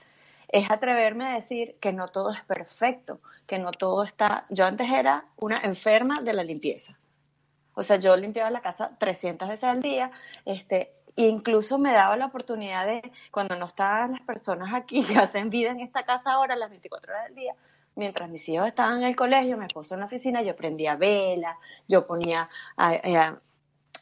Es 0.48 0.72
atreverme 0.72 1.28
a 1.28 1.36
decir 1.36 1.78
que 1.80 1.94
no 1.94 2.08
todo 2.08 2.32
es 2.32 2.42
perfecto, 2.44 3.22
que 3.46 3.60
no 3.60 3.72
todo 3.72 4.04
está... 4.04 4.46
Yo 4.50 4.66
antes 4.66 4.90
era 4.90 5.26
una 5.38 5.58
enferma 5.58 6.16
de 6.22 6.34
la 6.34 6.44
limpieza. 6.44 6.98
O 7.74 7.84
sea, 7.84 7.98
yo 7.98 8.16
limpiaba 8.18 8.50
la 8.52 8.62
casa 8.62 8.98
300 8.98 9.48
veces 9.48 9.64
al 9.64 9.82
día, 9.82 10.12
este, 10.46 10.94
e 11.16 11.28
incluso 11.28 11.78
me 11.78 11.94
daba 11.94 12.16
la 12.18 12.28
oportunidad 12.28 12.86
de, 12.86 13.12
cuando 13.32 13.56
no 13.56 13.66
estaban 13.66 14.14
las 14.14 14.22
personas 14.22 14.74
aquí 14.74 15.04
que 15.06 15.18
hacen 15.18 15.50
vida 15.50 15.72
en 15.72 15.80
esta 15.80 16.04
casa 16.04 16.34
ahora, 16.34 16.56
las 16.56 16.70
24 16.70 17.12
horas 17.14 17.26
del 17.26 17.36
día, 17.36 17.56
mientras 17.96 18.30
mis 18.30 18.48
hijos 18.50 18.68
estaban 18.68 19.00
en 19.00 19.04
el 19.04 19.16
colegio, 19.16 19.58
mi 19.58 19.66
esposo 19.66 19.94
en 19.94 20.02
la 20.02 20.06
oficina, 20.06 20.42
yo 20.42 20.56
prendía 20.56 20.96
vela, 20.96 21.58
yo 21.88 22.06
ponía, 22.08 22.50
eh, 23.04 23.36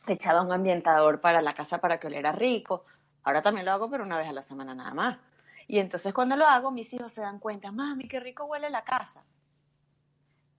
echaba 0.08 0.42
un 0.42 0.52
ambientador 0.52 1.22
para 1.22 1.42
la 1.42 1.54
casa 1.54 1.80
para 1.80 2.00
que 2.00 2.08
oliera 2.08 2.32
rico. 2.32 2.86
Ahora 3.24 3.42
también 3.42 3.66
lo 3.66 3.72
hago, 3.72 3.90
pero 3.90 4.04
una 4.04 4.18
vez 4.18 4.28
a 4.28 4.34
la 4.34 4.44
semana 4.44 4.74
nada 4.74 4.94
más. 4.94 5.18
Y 5.68 5.80
entonces 5.80 6.14
cuando 6.14 6.36
lo 6.36 6.48
hago, 6.48 6.72
mis 6.72 6.92
hijos 6.94 7.12
se 7.12 7.22
dan 7.22 7.40
cuenta, 7.40 7.72
mami, 7.72 8.08
qué 8.08 8.20
rico 8.20 8.46
huele 8.46 8.70
la 8.70 8.84
casa. 8.84 9.24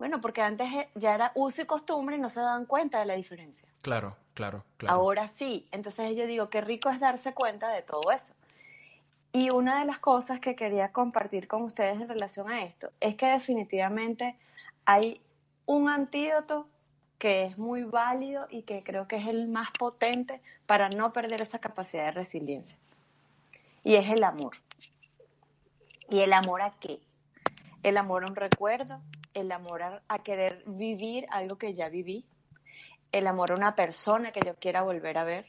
Bueno, 0.00 0.22
porque 0.22 0.40
antes 0.40 0.66
eh, 0.72 0.88
ya 0.94 1.14
era 1.14 1.30
uso 1.34 1.60
y 1.60 1.66
costumbre 1.66 2.16
y 2.16 2.18
no 2.18 2.30
se 2.30 2.40
daban 2.40 2.64
cuenta 2.64 2.98
de 3.00 3.04
la 3.04 3.16
diferencia. 3.16 3.68
Claro, 3.82 4.16
claro, 4.32 4.64
claro. 4.78 4.96
Ahora 4.96 5.28
sí. 5.28 5.68
Entonces 5.72 6.16
yo 6.16 6.26
digo, 6.26 6.48
qué 6.48 6.62
rico 6.62 6.88
es 6.88 6.98
darse 7.00 7.34
cuenta 7.34 7.68
de 7.68 7.82
todo 7.82 8.10
eso. 8.10 8.32
Y 9.30 9.50
una 9.50 9.78
de 9.78 9.84
las 9.84 9.98
cosas 9.98 10.40
que 10.40 10.56
quería 10.56 10.90
compartir 10.90 11.46
con 11.46 11.60
ustedes 11.64 12.00
en 12.00 12.08
relación 12.08 12.50
a 12.50 12.62
esto 12.62 12.90
es 12.98 13.14
que 13.16 13.26
definitivamente 13.26 14.38
hay 14.86 15.20
un 15.66 15.90
antídoto 15.90 16.66
que 17.18 17.44
es 17.44 17.58
muy 17.58 17.82
válido 17.82 18.46
y 18.48 18.62
que 18.62 18.82
creo 18.82 19.06
que 19.06 19.16
es 19.16 19.26
el 19.26 19.48
más 19.48 19.68
potente 19.78 20.40
para 20.64 20.88
no 20.88 21.12
perder 21.12 21.42
esa 21.42 21.58
capacidad 21.58 22.06
de 22.06 22.12
resiliencia. 22.12 22.78
Y 23.84 23.96
es 23.96 24.08
el 24.08 24.24
amor. 24.24 24.56
¿Y 26.08 26.20
el 26.20 26.32
amor 26.32 26.62
a 26.62 26.70
qué? 26.70 27.00
El 27.82 27.98
amor 27.98 28.24
a 28.24 28.28
un 28.28 28.36
recuerdo, 28.36 29.02
el 29.34 29.52
amor 29.52 29.82
a, 29.82 30.18
querer 30.20 30.62
vivir 30.66 31.26
algo 31.30 31.56
que 31.56 31.74
ya 31.74 31.88
viví, 31.88 32.26
el 33.12 33.26
amor 33.26 33.52
a 33.52 33.56
una 33.56 33.74
persona 33.74 34.32
que 34.32 34.40
yo 34.44 34.54
quiera 34.56 34.82
volver 34.82 35.18
a 35.18 35.24
ver, 35.24 35.46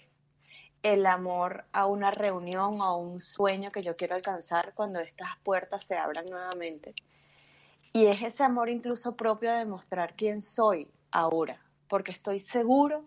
el 0.84 1.06
amor 1.06 1.66
a 1.74 1.86
una 1.86 2.12
reunión 2.12 2.82
o 2.82 2.84
a 2.84 2.98
un 2.98 3.20
sueño 3.20 3.72
que 3.72 3.84
yo 3.84 3.96
quiero 3.96 4.16
alcanzar 4.16 4.74
cuando 4.74 5.00
estas 5.00 5.38
puertas 5.44 5.84
se 5.86 5.96
abran 5.96 6.26
nuevamente. 6.26 6.94
Y 7.94 8.06
es 8.06 8.22
ese 8.24 8.44
amor 8.44 8.70
incluso 8.70 9.16
propio 9.16 9.52
de 9.52 9.60
demostrar 9.60 10.16
quién 10.16 10.42
soy 10.42 10.88
ahora, 11.12 11.62
porque 11.88 12.12
estoy 12.12 12.40
seguro 12.40 13.04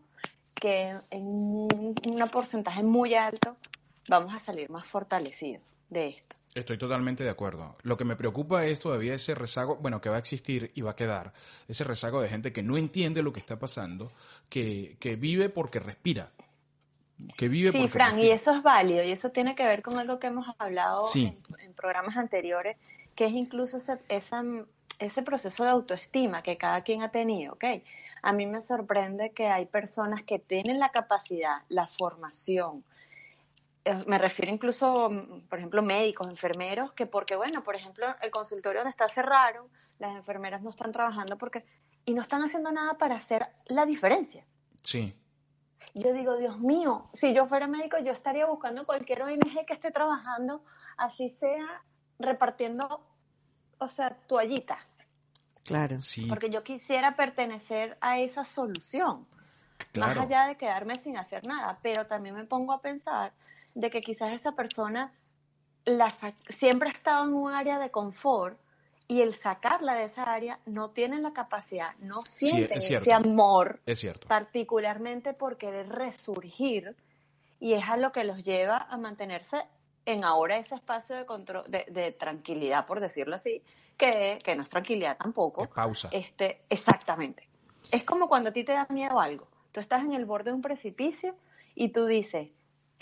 que 0.54 0.95
en 1.11 1.26
un, 1.26 1.95
porcentaje 2.33 2.83
muy 2.83 3.14
alto 3.14 3.57
vamos 4.09 4.35
a 4.35 4.38
salir 4.38 4.71
más 4.71 4.87
fortalecidos 4.87 5.62
de 5.90 6.09
esto. 6.09 6.37
Estoy 6.54 6.78
totalmente 6.78 7.25
de 7.25 7.30
acuerdo. 7.30 7.76
Lo 7.82 7.96
que 7.96 8.04
me 8.04 8.14
preocupa 8.14 8.64
es 8.64 8.78
todavía 8.78 9.14
ese 9.14 9.34
rezago, 9.34 9.76
bueno, 9.76 10.00
que 10.00 10.08
va 10.08 10.16
a 10.16 10.20
existir 10.20 10.70
y 10.75 10.82
va 10.82 10.92
a 10.92 10.96
quedar, 10.96 11.32
ese 11.66 11.82
rezago 11.82 12.20
de 12.20 12.28
gente 12.28 12.52
que 12.52 12.62
no 12.62 12.76
entiende 12.76 13.23
lo 13.23 13.32
que 13.32 13.40
está 13.40 13.58
pasando, 13.58 14.12
que, 14.49 14.96
que 15.00 15.16
vive 15.16 15.49
porque 15.49 15.80
respira. 15.80 16.30
Que 17.37 17.49
vive 17.49 17.73
sí, 17.73 17.88
Fran, 17.88 18.20
y 18.20 18.30
eso 18.30 18.54
es 18.54 18.62
válido, 18.62 19.02
y 19.02 19.11
eso 19.11 19.30
tiene 19.30 19.54
que 19.56 19.64
ver 19.64 19.82
con 19.82 19.99
algo 19.99 20.18
que 20.20 20.28
hemos 20.28 20.46
hablado 20.58 21.02
en, 21.14 21.73
programas 21.75 22.16
anteriores, 22.16 22.76
que 23.16 23.26
es 23.26 23.32
incluso 23.32 23.76
ese, 23.76 23.99
ese 24.99 25.23
proceso 25.23 25.64
de 25.64 25.70
autoestima 25.70 26.42
que 26.42 26.56
cada 26.56 26.82
quien 26.82 27.02
ha 27.02 27.11
tenido, 27.11 27.54
¿ok? 27.54 27.64
A 28.23 28.32
mí 28.32 28.46
me 28.46 28.62
sorprende 28.62 29.30
que 29.30 29.46
hay 29.46 29.66
personas 29.66 30.23
que 30.23 30.38
tienen 30.38 30.78
la 30.78 30.90
capacidad, 30.90 31.62
la 31.68 31.87
formación, 31.87 32.84
me 34.07 34.19
refiero 34.19 34.53
incluso, 34.53 35.11
mm, 35.11 35.49
por 35.49 35.59
ejemplo, 35.59 35.83
médicos, 35.83 36.29
enfermeros, 36.29 36.93
que 36.93 37.07
porque, 37.07 37.37
bueno, 37.37 37.62
por 37.62 37.76
ejemplo, 37.76 38.07
el 38.23 38.31
consultorio 38.31 38.81
donde 38.81 38.91
está 38.91 39.09
cerrado, 39.09 39.69
las 39.99 40.17
enfermeras 40.17 40.62
no 40.62 40.71
están 40.71 40.93
trabajando 40.93 41.37
porque, 41.37 41.64
y 42.05 42.14
no 42.14 42.23
están 42.23 42.43
haciendo 42.43 42.73
nada 42.73 42.95
para 42.99 43.17
hacer 43.17 43.47
la 43.67 43.87
diferencia. 43.87 44.45
Sí. 44.83 45.14
Yo 45.95 46.12
digo, 46.12 46.37
Dios 46.37 46.59
mío, 46.59 47.11
si 47.12 47.35
yo 47.35 47.47
fuera 47.47 47.67
médico, 47.67 47.99
yo 47.99 48.12
estaría 48.12 48.47
buscando 48.47 48.87
cualquier 48.87 49.23
ONG 49.23 49.67
que 49.67 49.75
esté 49.75 49.91
trabajando, 49.91 50.64
así 50.97 51.29
sea 51.29 51.83
repartiendo, 52.19 53.07
o 53.79 53.88
sea, 53.88 54.17
toallitas. 54.26 54.81
Claro. 55.64 56.00
Sí. 56.00 56.26
Porque 56.26 56.50
yo 56.50 56.62
quisiera 56.62 57.17
pertenecer 57.17 57.97
a 58.00 58.19
esa 58.19 58.45
solución. 58.45 59.26
Más 59.99 60.17
allá 60.17 60.47
de 60.47 60.57
quedarme 60.57 60.95
sin 60.97 61.17
hacer 61.17 61.47
nada. 61.47 61.79
Pero 61.83 62.07
también 62.07 62.35
me 62.35 62.45
pongo 62.45 62.73
a 62.73 62.81
pensar 62.81 63.33
de 63.75 63.90
que 63.90 64.00
quizás 64.00 64.33
esa 64.33 64.52
persona 64.52 65.12
la 65.85 66.12
siempre 66.49 66.88
ha 66.88 66.93
estado 66.93 67.25
en 67.25 67.35
un 67.35 67.52
área 67.52 67.78
de 67.78 67.90
confort 67.90 68.59
y 69.07 69.21
el 69.21 69.35
sacarla 69.35 69.95
de 69.95 70.04
esa 70.04 70.23
área 70.23 70.61
no 70.64 70.90
tiene 70.90 71.21
la 71.21 71.33
capacidad, 71.33 71.95
no 71.99 72.23
siente 72.23 72.75
ese 72.75 73.12
amor, 73.12 73.81
es 73.85 74.00
cierto. 74.00 74.26
particularmente 74.28 75.35
por 75.35 75.59
querer 75.59 75.88
resurgir 75.90 76.97
y 77.61 77.75
es 77.75 77.85
a 77.88 77.97
lo 77.97 78.12
que 78.12 78.25
los 78.25 78.43
lleva 78.43 78.78
a 78.78 78.97
mantenerse 78.97 79.64
en 80.07 80.25
ahora 80.25 80.57
ese 80.57 80.75
espacio 80.75 81.16
de 81.16 81.26
control, 81.26 81.64
de, 81.69 82.12
tranquilidad, 82.12 82.87
por 82.87 83.00
decirlo 83.00 83.37
así, 83.37 83.62
que, 83.97 84.38
que, 84.43 84.54
no 84.54 84.62
es 84.62 84.71
tranquilidad 84.71 85.16
tampoco. 85.16 85.66
pausa. 85.69 86.09
Este, 86.12 86.62
exactamente. 86.69 87.49
Es 87.90 88.04
como 88.04 88.28
cuando 88.28 88.50
a 88.50 88.52
ti 88.52 88.64
te 88.64 88.73
da 88.73 88.87
miedo 88.90 89.21
algo. 89.21 89.47
Tú 89.73 89.81
estás 89.81 90.02
en 90.02 90.12
el 90.12 90.25
borde 90.25 90.50
de 90.50 90.57
un 90.57 90.62
precipicio 90.62 91.37
y 91.75 91.88
tú 91.88 92.07
dices, 92.07 92.50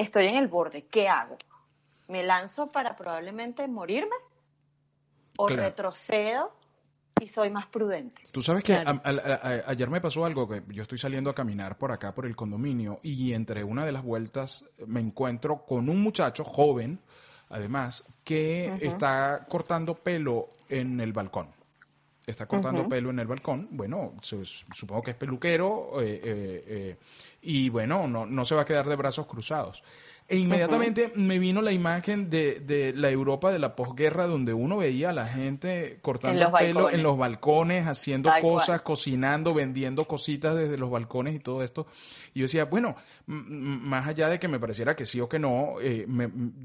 estoy 0.03 0.27
en 0.27 0.37
el 0.37 0.49
borde, 0.49 0.87
¿qué 0.87 1.09
hago? 1.09 1.37
¿Me 2.09 2.23
lanzo 2.23 2.71
para 2.71 2.97
probablemente 2.97 3.67
morirme? 3.69 4.17
¿O 5.39 5.49
retrocedo 5.49 6.53
y 7.21 7.29
soy 7.29 7.51
más 7.51 7.67
prudente? 7.67 8.23
Tú 8.33 8.43
sabes 8.43 8.63
que 8.63 8.75
ayer 8.75 9.89
me 9.89 10.01
pasó 10.01 10.25
algo 10.25 10.47
que 10.49 10.63
yo 10.69 10.83
estoy 10.83 10.99
saliendo 10.99 11.31
a 11.31 11.35
caminar 11.35 11.79
por 11.79 11.91
acá, 11.91 12.15
por 12.15 12.27
el 12.27 12.37
condominio, 12.37 12.99
y 13.03 13.33
entre 13.33 13.65
una 13.65 13.87
de 13.87 13.93
las 13.93 14.03
vueltas 14.03 14.65
me 14.87 15.01
encuentro 15.01 15.65
con 15.65 15.89
un 15.89 16.03
muchacho 16.03 16.45
joven, 16.45 17.01
además, 17.49 18.21
que 18.25 18.75
está 18.81 19.47
cortando 19.49 19.95
pelo 19.95 20.51
en 20.69 21.01
el 21.01 21.13
balcón 21.13 21.62
está 22.27 22.47
cortando 22.47 22.89
pelo 22.89 23.11
en 23.11 23.19
el 23.19 23.27
balcón, 23.27 23.69
bueno, 23.71 24.15
supongo 24.21 25.03
que 25.03 25.11
es 25.13 25.17
peluquero 25.17 26.01
eh, 26.01 26.21
eh, 26.23 26.65
eh, 26.67 26.97
y 27.43 27.69
bueno, 27.69 28.07
no, 28.07 28.27
no 28.27 28.45
se 28.45 28.55
va 28.55 28.63
a 28.63 28.65
quedar 28.65 28.89
de 28.89 28.97
brazos 28.97 29.27
cruzados. 29.27 29.83
E 30.29 30.39
inmediatamente 30.39 31.13
me 31.15 31.39
vino 31.39 31.61
la 31.61 31.73
imagen 31.73 32.31
de, 32.31 32.61
de, 32.61 32.95
la 32.95 33.11
Europa 33.11 33.53
de 33.53 33.59
la 33.59 33.77
posguerra, 33.77 34.27
donde 34.27 34.55
uno 34.55 34.79
veía 34.79 35.11
a 35.11 35.13
la 35.13 35.27
gente 35.27 35.99
cortando 36.01 36.51
pelo 36.53 36.89
en 36.89 37.03
los 37.03 37.19
balcones, 37.19 37.87
haciendo 37.87 38.31
cosas, 38.41 38.81
cocinando, 38.81 39.53
vendiendo 39.53 40.07
cositas 40.07 40.55
desde 40.55 40.79
los 40.79 40.91
balcones 40.91 41.35
y 41.35 41.39
todo 41.39 41.63
esto. 41.63 41.87
Y 42.33 42.39
yo 42.39 42.45
decía, 42.45 42.65
bueno, 42.65 42.97
más 43.27 44.07
allá 44.07 44.31
de 44.31 44.39
que 44.39 44.49
me 44.49 44.59
pareciera 44.59 44.97
que 44.97 45.05
sí 45.05 45.21
o 45.21 45.29
que 45.29 45.39
no, 45.39 45.75
eh, 45.83 46.07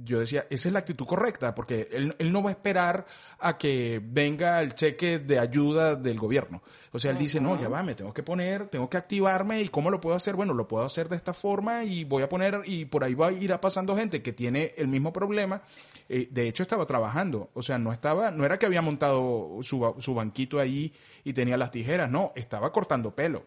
yo 0.06 0.20
decía, 0.20 0.46
esa 0.50 0.70
es 0.70 0.74
la 0.74 0.80
actitud 0.80 1.06
correcta, 1.06 1.54
porque 1.54 1.90
él, 1.92 2.16
él 2.20 2.32
no 2.32 2.42
va 2.44 2.52
a 2.52 2.54
esperar 2.54 3.06
a 3.40 3.58
que 3.58 4.00
venga 4.02 4.62
el 4.62 4.76
cheque 4.76 5.20
de 5.20 5.40
ayuda 5.48 5.96
del 5.96 6.18
gobierno. 6.18 6.62
O 6.92 7.00
sea, 7.00 7.12
él 7.12 7.18
dice, 7.18 7.42
no, 7.42 7.60
ya 7.60 7.70
va, 7.70 7.84
me 7.84 7.96
tengo 7.96 8.14
que 8.14 8.24
poner, 8.24 8.68
tengo 8.68 8.90
que 8.90 8.98
activarme 8.98 9.62
y 9.62 9.70
cómo 9.70 9.90
lo 9.90 10.00
puedo 10.00 10.16
hacer. 10.16 10.36
Bueno, 10.36 10.54
lo 10.54 10.68
puedo 10.68 10.86
hacer 10.86 11.10
de 11.10 11.16
esta 11.16 11.34
forma 11.34 11.84
y 11.84 12.04
voy 12.04 12.24
a 12.24 12.30
poner, 12.30 12.62
y 12.66 12.86
por 12.86 13.04
ahí 13.04 13.14
va 13.14 13.28
a 13.28 13.32
ir 13.32 13.56
pasando 13.60 13.96
gente 13.96 14.22
que 14.22 14.34
tiene 14.34 14.74
el 14.78 14.88
mismo 14.88 15.12
problema. 15.12 15.62
Eh, 16.10 16.28
de 16.32 16.48
hecho, 16.48 16.64
estaba 16.64 16.86
trabajando. 16.86 17.50
O 17.54 17.62
sea, 17.62 17.78
no 17.78 17.92
estaba, 17.92 18.32
no 18.32 18.46
era 18.46 18.58
que 18.58 18.66
había 18.66 18.82
montado 18.82 19.60
su, 19.62 19.96
su 20.00 20.14
banquito 20.14 20.60
ahí 20.60 20.94
y 21.24 21.34
tenía 21.34 21.58
las 21.58 21.72
tijeras, 21.72 22.10
no, 22.10 22.32
estaba 22.36 22.72
cortando 22.72 23.14
pelo. 23.14 23.44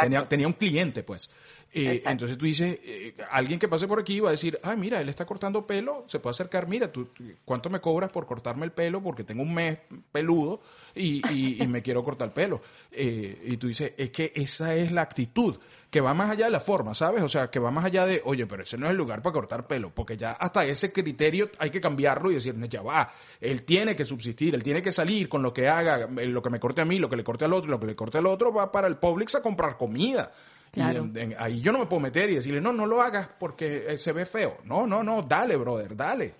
Tenía, 0.00 0.28
tenía, 0.28 0.46
un 0.46 0.52
cliente, 0.52 1.02
pues. 1.02 1.30
Eh, 1.74 2.02
entonces 2.04 2.36
tú 2.36 2.44
dices, 2.44 2.78
eh, 2.84 3.14
alguien 3.30 3.58
que 3.58 3.66
pase 3.66 3.88
por 3.88 3.98
aquí 3.98 4.20
va 4.20 4.28
a 4.28 4.32
decir, 4.32 4.58
ah, 4.62 4.76
mira, 4.76 5.00
él 5.00 5.08
está 5.08 5.24
cortando 5.24 5.66
pelo, 5.66 6.04
se 6.06 6.20
puede 6.20 6.32
acercar, 6.32 6.68
mira, 6.68 6.92
tú, 6.92 7.08
¿cuánto 7.46 7.70
me 7.70 7.80
cobras 7.80 8.10
por 8.10 8.26
cortarme 8.26 8.66
el 8.66 8.72
pelo? 8.72 9.02
Porque 9.02 9.24
tengo 9.24 9.42
un 9.42 9.54
mes 9.54 9.78
peludo 10.12 10.60
y, 10.94 11.22
y, 11.62 11.66
me 11.66 11.80
quiero 11.80 12.04
cortar 12.04 12.28
el 12.28 12.34
pelo. 12.34 12.60
Eh, 12.90 13.42
y 13.46 13.56
tú 13.56 13.68
dices, 13.68 13.94
es 13.96 14.10
que 14.10 14.32
esa 14.34 14.74
es 14.74 14.92
la 14.92 15.00
actitud, 15.00 15.56
que 15.90 16.02
va 16.02 16.12
más 16.12 16.30
allá 16.30 16.44
de 16.44 16.50
la 16.50 16.60
forma, 16.60 16.92
¿sabes? 16.92 17.22
O 17.22 17.28
sea, 17.28 17.48
que 17.48 17.58
va 17.58 17.70
más 17.70 17.86
allá 17.86 18.04
de, 18.04 18.20
oye, 18.26 18.46
pero 18.46 18.64
ese 18.64 18.76
no 18.76 18.84
es 18.84 18.90
el 18.90 18.98
lugar 18.98 19.22
para 19.22 19.32
cortar 19.32 19.66
pelo, 19.66 19.94
porque 19.94 20.18
ya 20.18 20.32
hasta 20.32 20.66
ese 20.66 20.92
criterio 20.92 21.50
hay 21.58 21.70
que 21.70 21.80
cambiarlo 21.80 22.30
y 22.30 22.34
decir, 22.34 22.54
ya 22.68 22.82
va, 22.82 23.10
él 23.40 23.62
tiene 23.62 23.96
que 23.96 24.04
subsistir, 24.04 24.54
él 24.54 24.62
tiene 24.62 24.82
que 24.82 24.92
salir 24.92 25.26
con 25.26 25.42
lo 25.42 25.54
que 25.54 25.68
haga, 25.68 26.06
lo 26.06 26.42
que 26.42 26.50
me 26.50 26.60
corte 26.60 26.82
a 26.82 26.84
mí, 26.84 26.98
lo 26.98 27.08
que 27.08 27.16
le 27.16 27.24
corte 27.24 27.46
al 27.46 27.54
otro, 27.54 27.70
lo 27.70 27.80
que 27.80 27.86
le 27.86 27.94
corte 27.94 28.18
al 28.18 28.26
otro, 28.26 28.52
va 28.52 28.70
para 28.70 28.88
el 28.88 28.96
Publix 28.96 29.36
a 29.36 29.42
comprar 29.42 29.78
comida. 29.78 30.32
Claro. 30.72 31.06
ahí 31.38 31.60
yo 31.60 31.70
no 31.70 31.80
me 31.80 31.86
puedo 31.86 32.00
meter 32.00 32.30
y 32.30 32.36
decirle, 32.36 32.58
no, 32.58 32.72
no 32.72 32.86
lo 32.86 33.02
hagas 33.02 33.28
porque 33.38 33.84
eh, 33.88 33.98
se 33.98 34.12
ve 34.12 34.24
feo. 34.24 34.56
No, 34.64 34.86
no, 34.86 35.02
no, 35.02 35.20
dale, 35.20 35.56
brother, 35.56 35.94
dale. 35.94 36.34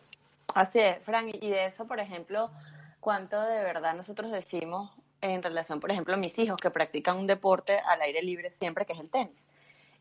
Así 0.54 0.80
es, 0.80 1.02
Fran, 1.04 1.28
y 1.28 1.50
de 1.50 1.66
eso, 1.66 1.86
por 1.86 2.00
ejemplo, 2.00 2.50
cuánto 2.98 3.38
de 3.42 3.62
verdad 3.62 3.94
nosotros 3.94 4.30
decimos 4.30 4.90
en 5.20 5.42
relación, 5.42 5.80
por 5.80 5.90
ejemplo, 5.90 6.14
a 6.14 6.16
mis 6.16 6.38
hijos 6.38 6.56
que 6.56 6.70
practican 6.70 7.18
un 7.18 7.26
deporte 7.26 7.78
al 7.78 8.00
aire 8.00 8.22
libre 8.22 8.50
siempre, 8.50 8.86
que 8.86 8.94
es 8.94 9.00
el 9.00 9.10
tenis. 9.10 9.46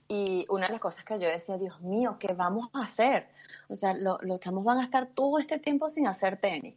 Y 0.07 0.45
una 0.49 0.65
de 0.65 0.73
las 0.73 0.81
cosas 0.81 1.03
que 1.03 1.19
yo 1.19 1.27
decía, 1.27 1.57
Dios 1.57 1.81
mío, 1.81 2.15
¿qué 2.17 2.33
vamos 2.33 2.69
a 2.73 2.83
hacer? 2.83 3.27
O 3.67 3.75
sea, 3.75 3.93
los 3.93 4.39
chamos 4.39 4.63
van 4.63 4.79
a 4.79 4.85
estar 4.85 5.07
todo 5.07 5.39
este 5.39 5.59
tiempo 5.59 5.89
sin 5.89 6.07
hacer 6.07 6.37
tenis. 6.37 6.75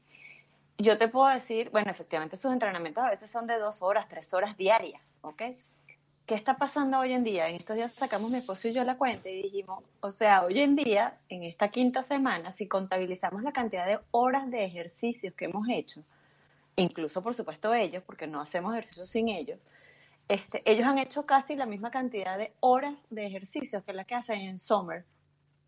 Yo 0.76 0.98
te 0.98 1.06
puedo 1.06 1.28
decir, 1.28 1.70
bueno, 1.70 1.90
efectivamente 1.90 2.36
sus 2.36 2.52
entrenamientos 2.52 3.04
a 3.04 3.10
veces 3.10 3.30
son 3.30 3.46
de 3.46 3.58
dos 3.58 3.80
horas, 3.80 4.08
tres 4.08 4.34
horas 4.34 4.56
diarias, 4.56 5.02
¿ok? 5.22 5.42
¿Qué 6.26 6.34
está 6.34 6.56
pasando 6.56 6.98
hoy 6.98 7.12
en 7.12 7.24
día? 7.24 7.48
En 7.48 7.56
estos 7.56 7.76
días 7.76 7.92
sacamos 7.92 8.30
mi 8.30 8.38
esposo 8.38 8.68
y 8.68 8.72
yo 8.72 8.84
la 8.84 8.96
cuenta 8.96 9.28
y 9.28 9.42
dijimos, 9.42 9.84
o 10.00 10.10
sea, 10.10 10.42
hoy 10.42 10.60
en 10.60 10.74
día, 10.76 11.18
en 11.28 11.44
esta 11.44 11.68
quinta 11.68 12.02
semana, 12.02 12.52
si 12.52 12.66
contabilizamos 12.66 13.42
la 13.42 13.52
cantidad 13.52 13.86
de 13.86 13.98
horas 14.10 14.50
de 14.50 14.64
ejercicios 14.64 15.34
que 15.34 15.46
hemos 15.46 15.68
hecho, 15.68 16.02
incluso 16.76 17.22
por 17.22 17.34
supuesto 17.34 17.74
ellos, 17.74 18.02
porque 18.04 18.26
no 18.26 18.40
hacemos 18.40 18.72
ejercicios 18.72 19.10
sin 19.10 19.28
ellos, 19.28 19.58
este, 20.28 20.62
ellos 20.64 20.86
han 20.86 20.98
hecho 20.98 21.26
casi 21.26 21.54
la 21.54 21.66
misma 21.66 21.90
cantidad 21.90 22.38
de 22.38 22.52
horas 22.60 23.06
de 23.10 23.26
ejercicios 23.26 23.84
que 23.84 23.92
la 23.92 24.04
que 24.04 24.14
hacen 24.14 24.40
en 24.40 24.58
Summer, 24.58 25.04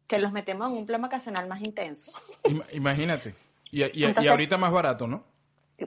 que 0.09 0.19
los 0.19 0.33
metemos 0.33 0.71
en 0.71 0.79
un 0.79 0.87
plan 0.87 1.03
vacacional 1.03 1.47
más 1.47 1.61
intenso. 1.61 2.11
Imagínate. 2.73 3.35
Y, 3.71 3.83
y 4.01 4.29
ahorita 4.29 4.57
más 4.57 4.73
barato, 4.73 5.07
¿no? 5.07 5.25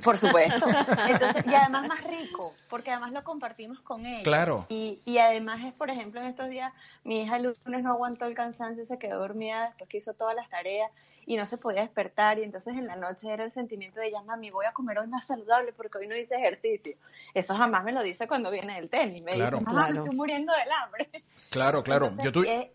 Por 0.03 0.17
supuesto. 0.17 0.65
y 1.49 1.53
además 1.53 1.87
más 1.87 2.03
rico, 2.03 2.53
porque 2.69 2.91
además 2.91 3.11
lo 3.11 3.23
compartimos 3.23 3.79
con 3.79 4.05
ellos. 4.05 4.23
Claro. 4.23 4.65
Y, 4.69 4.99
y 5.03 5.17
además 5.17 5.61
es, 5.65 5.73
por 5.73 5.89
ejemplo, 5.89 6.21
en 6.21 6.27
estos 6.27 6.49
días, 6.49 6.71
mi 7.03 7.23
hija 7.23 7.37
el 7.37 7.43
lunes 7.43 7.83
no 7.83 7.91
aguantó 7.91 8.25
el 8.25 8.35
cansancio, 8.35 8.83
se 8.85 8.99
quedó 8.99 9.19
dormida 9.19 9.65
después 9.65 9.89
que 9.89 9.97
hizo 9.97 10.13
todas 10.13 10.35
las 10.35 10.47
tareas 10.49 10.91
y 11.29 11.37
no 11.37 11.45
se 11.45 11.57
podía 11.57 11.81
despertar 11.81 12.39
y 12.39 12.43
entonces 12.43 12.75
en 12.75 12.87
la 12.87 12.95
noche 12.95 13.31
era 13.31 13.43
el 13.43 13.51
sentimiento 13.51 13.99
de 13.99 14.07
ella, 14.07 14.23
mami, 14.23 14.49
voy 14.49 14.65
a 14.65 14.73
comer 14.73 14.97
hoy 14.97 15.05
más 15.05 15.27
saludable 15.27 15.71
porque 15.73 15.99
hoy 15.99 16.07
no 16.07 16.17
hice 16.17 16.33
ejercicio. 16.33 16.95
Eso 17.35 17.53
jamás 17.53 17.83
me 17.83 17.91
lo 17.91 18.01
dice 18.01 18.27
cuando 18.27 18.49
viene 18.49 18.73
del 18.73 18.89
tenis, 18.89 19.21
me 19.21 19.33
dice, 19.33 19.51
mamá, 19.61 19.89
me 19.91 19.99
estoy 19.99 20.15
muriendo 20.15 20.51
del 20.53 20.71
hambre. 20.71 21.23
Claro, 21.51 21.83
claro. 21.83 22.11
yo 22.23 22.31
es, 22.43 22.69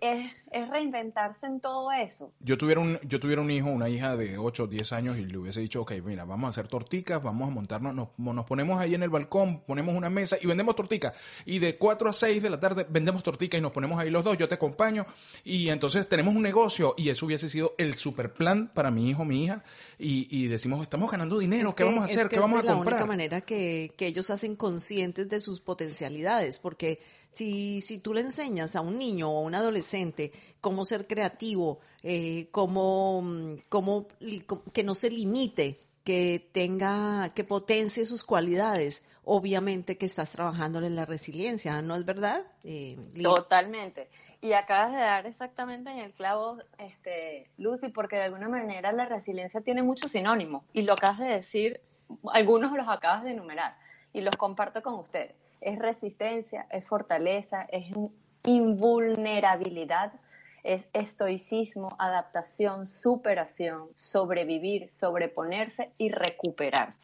es, 0.52 0.68
reinventarse 0.68 1.46
en 1.46 1.58
todo 1.58 1.90
eso. 1.90 2.32
Yo 2.38 2.56
tuviera, 2.56 2.80
un, 2.80 3.00
yo 3.02 3.18
tuviera 3.18 3.42
un 3.42 3.50
hijo, 3.50 3.68
una 3.70 3.88
hija 3.88 4.16
de 4.16 4.38
8 4.38 4.62
o 4.62 4.66
10 4.68 4.92
años 4.92 5.18
y 5.18 5.25
le 5.25 5.37
hubiese 5.37 5.58
dicho, 5.58 5.82
ok, 5.82 5.90
mira, 6.04 6.25
vamos 6.25 6.46
a 6.46 6.50
hacer 6.50 6.68
torticas, 6.68 7.20
vamos 7.20 7.49
a 7.49 7.50
montarnos, 7.50 7.92
nos, 7.92 8.08
nos 8.16 8.44
ponemos 8.44 8.80
ahí 8.80 8.94
en 8.94 9.02
el 9.02 9.11
balcón, 9.11 9.62
ponemos 9.62 9.96
una 9.96 10.11
mesa 10.11 10.37
y 10.40 10.46
vendemos 10.46 10.76
torticas. 10.76 11.12
Y 11.44 11.58
de 11.58 11.76
4 11.76 12.08
a 12.08 12.12
6 12.12 12.40
de 12.40 12.50
la 12.50 12.61
tarde 12.61 12.87
vendemos 12.88 13.25
torticas 13.25 13.58
y 13.58 13.62
nos 13.62 13.73
ponemos 13.73 13.99
ahí 13.99 14.11
los 14.11 14.23
dos, 14.23 14.38
yo 14.38 14.46
te 14.46 14.54
acompaño 14.54 15.06
y 15.42 15.70
entonces 15.70 16.08
tenemos 16.08 16.37
un 16.37 16.42
negocio 16.42 16.94
y 16.96 17.08
eso 17.08 17.26
hubiese 17.26 17.49
sido 17.49 17.75
el 17.78 17.96
super 17.96 18.32
plan 18.32 18.43
para 18.74 18.90
mi 18.90 19.10
hijo, 19.10 19.24
mi 19.24 19.44
hija, 19.44 19.64
y, 19.98 20.48
decimos, 20.48 20.82
estamos 20.82 21.10
ganando 21.10 21.38
dinero, 21.38 21.74
¿qué 21.74 21.84
vamos 21.84 22.02
a 22.02 22.04
hacer? 22.06 22.28
¿Qué 22.28 22.38
vamos 22.38 22.60
a 22.60 22.62
comprar? 22.62 22.78
Es 22.78 22.84
la 22.84 22.96
única 22.96 23.06
manera 23.06 23.40
que, 23.40 23.92
que 23.96 24.06
ellos 24.06 24.30
hacen 24.30 24.56
conscientes 24.56 25.28
de 25.28 25.40
sus 25.40 25.60
potencialidades, 25.60 26.58
porque 26.58 27.00
si, 27.34 27.80
si 27.80 27.98
tú 27.98 28.14
le 28.14 28.20
enseñas 28.20 28.76
a 28.76 28.80
un 28.80 28.98
niño 28.98 29.30
o 29.30 29.38
a 29.38 29.42
un 29.42 29.54
adolescente 29.54 30.32
cómo 30.60 30.84
ser 30.84 31.06
creativo, 31.06 31.80
eh, 32.02 32.48
cómo, 32.50 33.22
cómo, 33.68 34.06
que 34.72 34.82
no 34.84 34.94
se 34.94 35.10
limite, 35.10 35.80
que 36.04 36.48
tenga, 36.52 37.32
que 37.34 37.44
potencie 37.44 38.06
sus 38.06 38.24
cualidades, 38.24 39.06
obviamente 39.24 39.96
que 39.96 40.06
estás 40.06 40.32
trabajando 40.32 40.80
en 40.80 40.96
la 40.96 41.06
resiliencia, 41.06 41.80
¿no 41.82 41.96
es 41.96 42.04
verdad? 42.04 42.46
Eh, 42.62 42.96
Totalmente. 43.22 44.08
Y 44.44 44.52
acabas 44.52 44.92
de 44.92 44.98
dar 44.98 45.26
exactamente 45.26 45.90
en 45.90 46.00
el 46.00 46.12
clavo, 46.12 46.58
este, 46.76 47.48
Lucy, 47.56 47.88
porque 47.88 48.16
de 48.16 48.24
alguna 48.24 48.46
manera 48.46 48.92
la 48.92 49.06
resiliencia 49.06 49.62
tiene 49.62 49.82
muchos 49.82 50.10
sinónimos 50.10 50.64
y 50.74 50.82
lo 50.82 50.92
acabas 50.92 51.18
de 51.20 51.28
decir, 51.28 51.80
algunos 52.30 52.72
los 52.72 52.86
acabas 52.86 53.24
de 53.24 53.30
enumerar 53.30 53.74
y 54.12 54.20
los 54.20 54.36
comparto 54.36 54.82
con 54.82 54.96
ustedes. 54.96 55.34
Es 55.62 55.78
resistencia, 55.78 56.66
es 56.70 56.87
fortaleza, 56.87 57.62
es 57.70 57.87
invulnerabilidad, 58.44 60.12
es 60.62 60.88
estoicismo, 60.92 61.96
adaptación, 61.98 62.87
superación, 62.87 63.88
sobrevivir, 63.94 64.90
sobreponerse 64.90 65.90
y 65.96 66.11
recuperarse. 66.11 67.00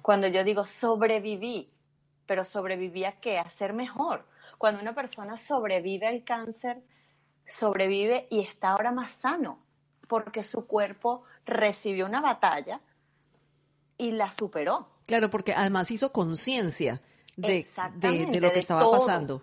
Cuando 0.00 0.26
yo 0.26 0.42
digo 0.42 0.64
sobreviví, 0.64 1.70
pero 2.24 2.44
sobreviví 2.44 3.04
a 3.04 3.12
qué? 3.20 3.38
A 3.38 3.50
ser 3.50 3.74
mejor 3.74 4.24
cuando 4.58 4.80
una 4.80 4.94
persona 4.94 5.36
sobrevive 5.36 6.06
al 6.06 6.24
cáncer, 6.24 6.82
sobrevive 7.44 8.26
y 8.30 8.40
está 8.40 8.70
ahora 8.70 8.92
más 8.92 9.12
sano, 9.12 9.58
porque 10.08 10.42
su 10.42 10.66
cuerpo 10.66 11.24
recibió 11.44 12.06
una 12.06 12.20
batalla 12.20 12.80
y 13.98 14.12
la 14.12 14.30
superó. 14.32 14.88
Claro, 15.06 15.30
porque 15.30 15.54
además 15.54 15.90
hizo 15.90 16.12
conciencia 16.12 17.00
de, 17.36 17.66
de, 17.96 18.40
lo 18.40 18.52
que 18.52 18.58
estaba 18.58 18.90
pasando. 18.90 19.42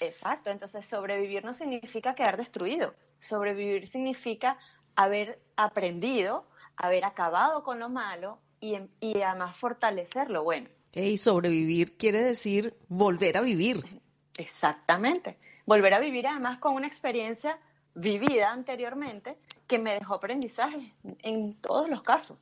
Exacto, 0.00 0.50
entonces 0.50 0.86
sobrevivir 0.86 1.44
no 1.44 1.52
significa 1.52 2.14
quedar 2.14 2.36
destruido, 2.36 2.94
sobrevivir 3.18 3.86
significa 3.86 4.58
haber 4.96 5.40
aprendido, 5.56 6.46
haber 6.76 7.04
acabado 7.04 7.62
con 7.62 7.78
lo 7.78 7.90
malo 7.90 8.38
y, 8.60 8.76
y 9.00 9.20
además 9.20 9.56
fortalecer 9.56 10.30
lo 10.30 10.42
bueno. 10.42 10.68
Y 10.92 11.18
sobrevivir 11.18 11.96
quiere 11.96 12.18
decir 12.18 12.74
volver 12.88 13.36
a 13.36 13.42
vivir. 13.42 13.84
Exactamente. 14.40 15.38
Volver 15.66 15.94
a 15.94 16.00
vivir 16.00 16.26
además 16.26 16.58
con 16.58 16.74
una 16.74 16.86
experiencia 16.86 17.58
vivida 17.94 18.50
anteriormente 18.50 19.36
que 19.66 19.78
me 19.78 19.94
dejó 19.94 20.14
aprendizaje 20.14 20.92
en 21.22 21.54
todos 21.54 21.88
los 21.88 22.02
casos. 22.02 22.38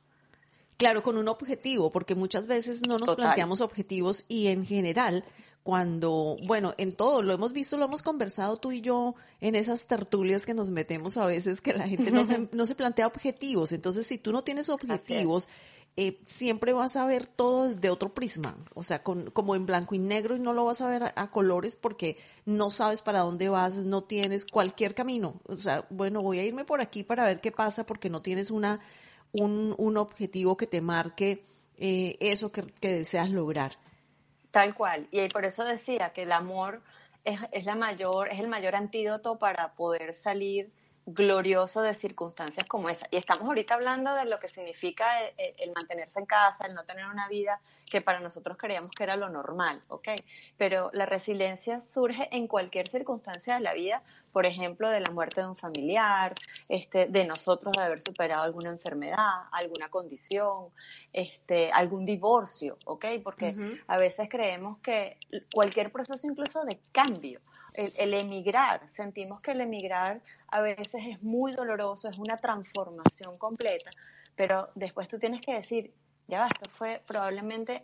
Claro, 0.77 1.03
con 1.03 1.17
un 1.17 1.27
objetivo, 1.27 1.91
porque 1.91 2.15
muchas 2.15 2.47
veces 2.47 2.87
no 2.87 2.97
nos 2.97 3.15
planteamos 3.15 3.59
objetivos 3.59 4.23
y 4.29 4.47
en 4.47 4.65
general, 4.65 5.25
cuando, 5.61 6.37
bueno, 6.43 6.73
en 6.77 6.93
todo, 6.93 7.21
lo 7.21 7.33
hemos 7.33 7.51
visto, 7.51 7.77
lo 7.77 7.83
hemos 7.83 8.01
conversado 8.01 8.55
tú 8.55 8.71
y 8.71 8.79
yo 8.79 9.13
en 9.41 9.55
esas 9.55 9.87
tertulias 9.87 10.45
que 10.45 10.53
nos 10.53 10.71
metemos 10.71 11.17
a 11.17 11.25
veces, 11.25 11.59
que 11.59 11.73
la 11.73 11.87
gente 11.87 12.11
no 12.11 12.23
se, 12.23 12.47
no 12.53 12.65
se 12.65 12.75
plantea 12.75 13.07
objetivos. 13.07 13.73
Entonces, 13.73 14.07
si 14.07 14.17
tú 14.17 14.31
no 14.31 14.45
tienes 14.45 14.69
objetivos, 14.69 15.49
eh, 16.01 16.17
siempre 16.23 16.71
vas 16.71 16.95
a 16.95 17.05
ver 17.05 17.27
todo 17.27 17.67
desde 17.67 17.89
otro 17.89 18.13
prisma, 18.13 18.55
o 18.73 18.83
sea, 18.83 19.03
como 19.03 19.53
en 19.53 19.65
blanco 19.65 19.95
y 19.95 19.99
negro 19.99 20.37
y 20.37 20.39
no 20.39 20.53
lo 20.53 20.63
vas 20.63 20.79
a 20.79 20.87
ver 20.87 21.11
a, 21.13 21.29
colores 21.29 21.75
porque 21.75 22.17
no 22.45 22.69
sabes 22.69 23.01
para 23.01 23.19
dónde 23.19 23.49
vas, 23.49 23.79
no 23.79 24.05
tienes 24.05 24.45
cualquier 24.45 24.95
camino. 24.95 25.41
O 25.49 25.57
sea, 25.57 25.85
bueno, 25.89 26.21
voy 26.21 26.39
a 26.39 26.45
irme 26.45 26.63
por 26.63 26.79
aquí 26.79 27.03
para 27.03 27.25
ver 27.25 27.41
qué 27.41 27.51
pasa 27.51 27.85
porque 27.85 28.09
no 28.09 28.21
tienes 28.21 28.49
una, 28.49 28.79
un, 29.33 29.75
un 29.77 29.97
objetivo 29.97 30.55
que 30.55 30.67
te 30.67 30.79
marque 30.79 31.43
eh, 31.77 32.15
eso 32.21 32.49
que, 32.49 32.61
que, 32.79 32.93
deseas 32.93 33.29
lograr. 33.31 33.73
Tal 34.51 34.75
cual. 34.75 35.09
Y 35.11 35.27
por 35.27 35.43
eso 35.43 35.65
decía 35.65 36.13
que 36.13 36.21
el 36.21 36.31
amor 36.31 36.81
es, 37.25 37.41
es, 37.51 37.65
la 37.65 37.75
mayor, 37.75 38.29
es 38.29 38.39
el 38.39 38.47
mayor 38.47 38.77
antídoto 38.77 39.37
para 39.37 39.73
poder 39.73 40.13
salir 40.13 40.71
glorioso 41.13 41.81
de 41.81 41.93
circunstancias 41.93 42.65
como 42.67 42.89
esa. 42.89 43.07
Y 43.11 43.17
estamos 43.17 43.45
ahorita 43.45 43.75
hablando 43.75 44.13
de 44.13 44.25
lo 44.25 44.37
que 44.37 44.47
significa 44.47 45.23
eh, 45.23 45.33
eh, 45.37 45.55
el, 45.59 45.71
mantenerse 45.71 46.19
en 46.19 46.25
casa, 46.25 46.67
el 46.67 46.73
no 46.73 46.85
tener 46.85 47.05
una 47.05 47.27
vida 47.27 47.59
que 47.89 48.01
para 48.01 48.19
nosotros 48.19 48.57
creíamos 48.57 48.91
que 48.91 49.03
era 49.03 49.15
lo 49.15 49.29
normal, 49.29 49.81
¿ok? 49.87 50.09
Pero 50.57 50.89
la 50.93 51.05
resiliencia 51.05 51.81
surge 51.81 52.29
en 52.31 52.47
cualquier 52.47 52.87
circunstancia 52.87 53.55
de 53.55 53.61
la 53.61 53.73
vida, 53.73 54.03
por 54.31 54.45
ejemplo, 54.45 54.89
de 54.89 54.99
la 54.99 55.11
muerte 55.11 55.41
de 55.41 55.47
un 55.47 55.55
familiar, 55.55 56.33
este, 56.67 57.07
de 57.07 57.25
nosotros 57.25 57.73
de 57.75 57.83
haber 57.83 58.01
superado 58.01 58.43
alguna 58.43 58.69
enfermedad, 58.69 59.43
alguna 59.51 59.89
condición, 59.89 60.67
este, 61.11 61.71
algún 61.71 62.05
divorcio, 62.05 62.77
¿ok? 62.85 63.05
Porque 63.23 63.55
a 63.87 63.97
veces 63.97 64.29
creemos 64.29 64.77
que 64.79 65.17
cualquier 65.53 65.91
proceso 65.91 66.27
incluso 66.27 66.63
de 66.63 66.79
cambio, 66.91 67.41
el, 67.73 68.13
emigrar, 68.13 68.81
sentimos 68.89 69.41
que 69.41 69.51
el 69.51 69.61
emigrar 69.61 70.21
a 70.47 70.61
veces 70.61 71.01
es 71.07 71.21
muy 71.21 71.51
doloroso, 71.51 72.09
es 72.09 72.17
una 72.17 72.35
transformación 72.35 73.37
completa, 73.37 73.89
pero 74.35 74.69
después 74.75 75.07
tú 75.07 75.17
tienes 75.17 75.41
que 75.41 75.53
decir, 75.53 75.93
ya 76.29 76.39
va, 76.39 76.47
esto 76.47 76.69
fue 76.71 77.01
probablemente 77.05 77.81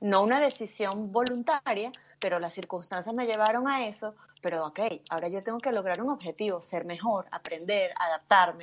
no 0.00 0.22
una 0.22 0.38
decisión 0.38 1.10
voluntaria, 1.10 1.90
pero 2.20 2.38
las 2.38 2.52
circunstancias 2.52 3.14
me 3.14 3.24
llevaron 3.24 3.66
a 3.68 3.86
eso, 3.86 4.14
pero 4.42 4.66
ok, 4.66 4.80
ahora 5.10 5.28
yo 5.28 5.42
tengo 5.42 5.58
que 5.58 5.72
lograr 5.72 6.00
un 6.00 6.10
objetivo, 6.10 6.62
ser 6.62 6.84
mejor, 6.84 7.26
aprender, 7.30 7.90
adaptarme. 7.98 8.62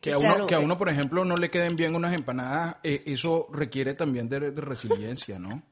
Que 0.00 0.12
a, 0.12 0.18
uno, 0.18 0.46
que 0.46 0.54
a 0.54 0.60
uno, 0.60 0.78
por 0.78 0.88
ejemplo, 0.88 1.26
no 1.26 1.36
le 1.36 1.50
queden 1.50 1.76
bien 1.76 1.94
unas 1.94 2.14
empanadas, 2.14 2.76
eh, 2.82 3.02
eso 3.06 3.48
requiere 3.52 3.92
también 3.92 4.30
de, 4.30 4.50
de 4.50 4.60
resiliencia, 4.62 5.38
¿no? 5.38 5.62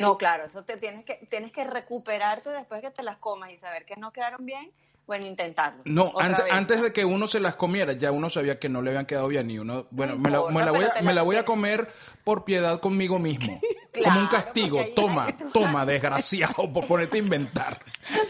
No, 0.00 0.18
claro, 0.18 0.44
eso 0.44 0.64
te 0.64 0.76
tienes 0.76 1.04
que, 1.04 1.26
tienes 1.30 1.52
que 1.52 1.62
recuperarte 1.62 2.50
después 2.50 2.80
que 2.80 2.90
te 2.90 3.04
las 3.04 3.18
comas 3.18 3.50
y 3.52 3.58
saber 3.58 3.84
que 3.84 3.96
no 3.96 4.12
quedaron 4.12 4.44
bien, 4.44 4.72
bueno, 5.08 5.26
intentarlo. 5.26 5.80
No, 5.86 6.12
antes, 6.20 6.44
antes, 6.50 6.82
de 6.82 6.92
que 6.92 7.06
uno 7.06 7.28
se 7.28 7.40
las 7.40 7.54
comiera, 7.54 7.94
ya 7.94 8.12
uno 8.12 8.28
sabía 8.28 8.58
que 8.58 8.68
no 8.68 8.82
le 8.82 8.90
habían 8.90 9.06
quedado 9.06 9.26
bien 9.28 9.50
y 9.50 9.58
uno, 9.58 9.86
bueno, 9.90 10.18
me, 10.18 10.30
la, 10.30 10.44
me, 10.50 10.62
la, 10.62 10.70
voy 10.70 10.84
a, 10.84 11.02
me 11.02 11.14
la 11.14 11.22
voy 11.22 11.36
a 11.36 11.46
comer 11.46 11.88
por 12.24 12.44
piedad 12.44 12.78
conmigo 12.78 13.18
mismo. 13.18 13.58
como 14.04 14.20
un 14.20 14.26
castigo. 14.26 14.84
Toma, 14.94 15.34
toma, 15.50 15.86
desgraciado, 15.86 16.70
por 16.70 16.86
ponerte 16.86 17.16
a 17.16 17.20
inventar. 17.20 17.80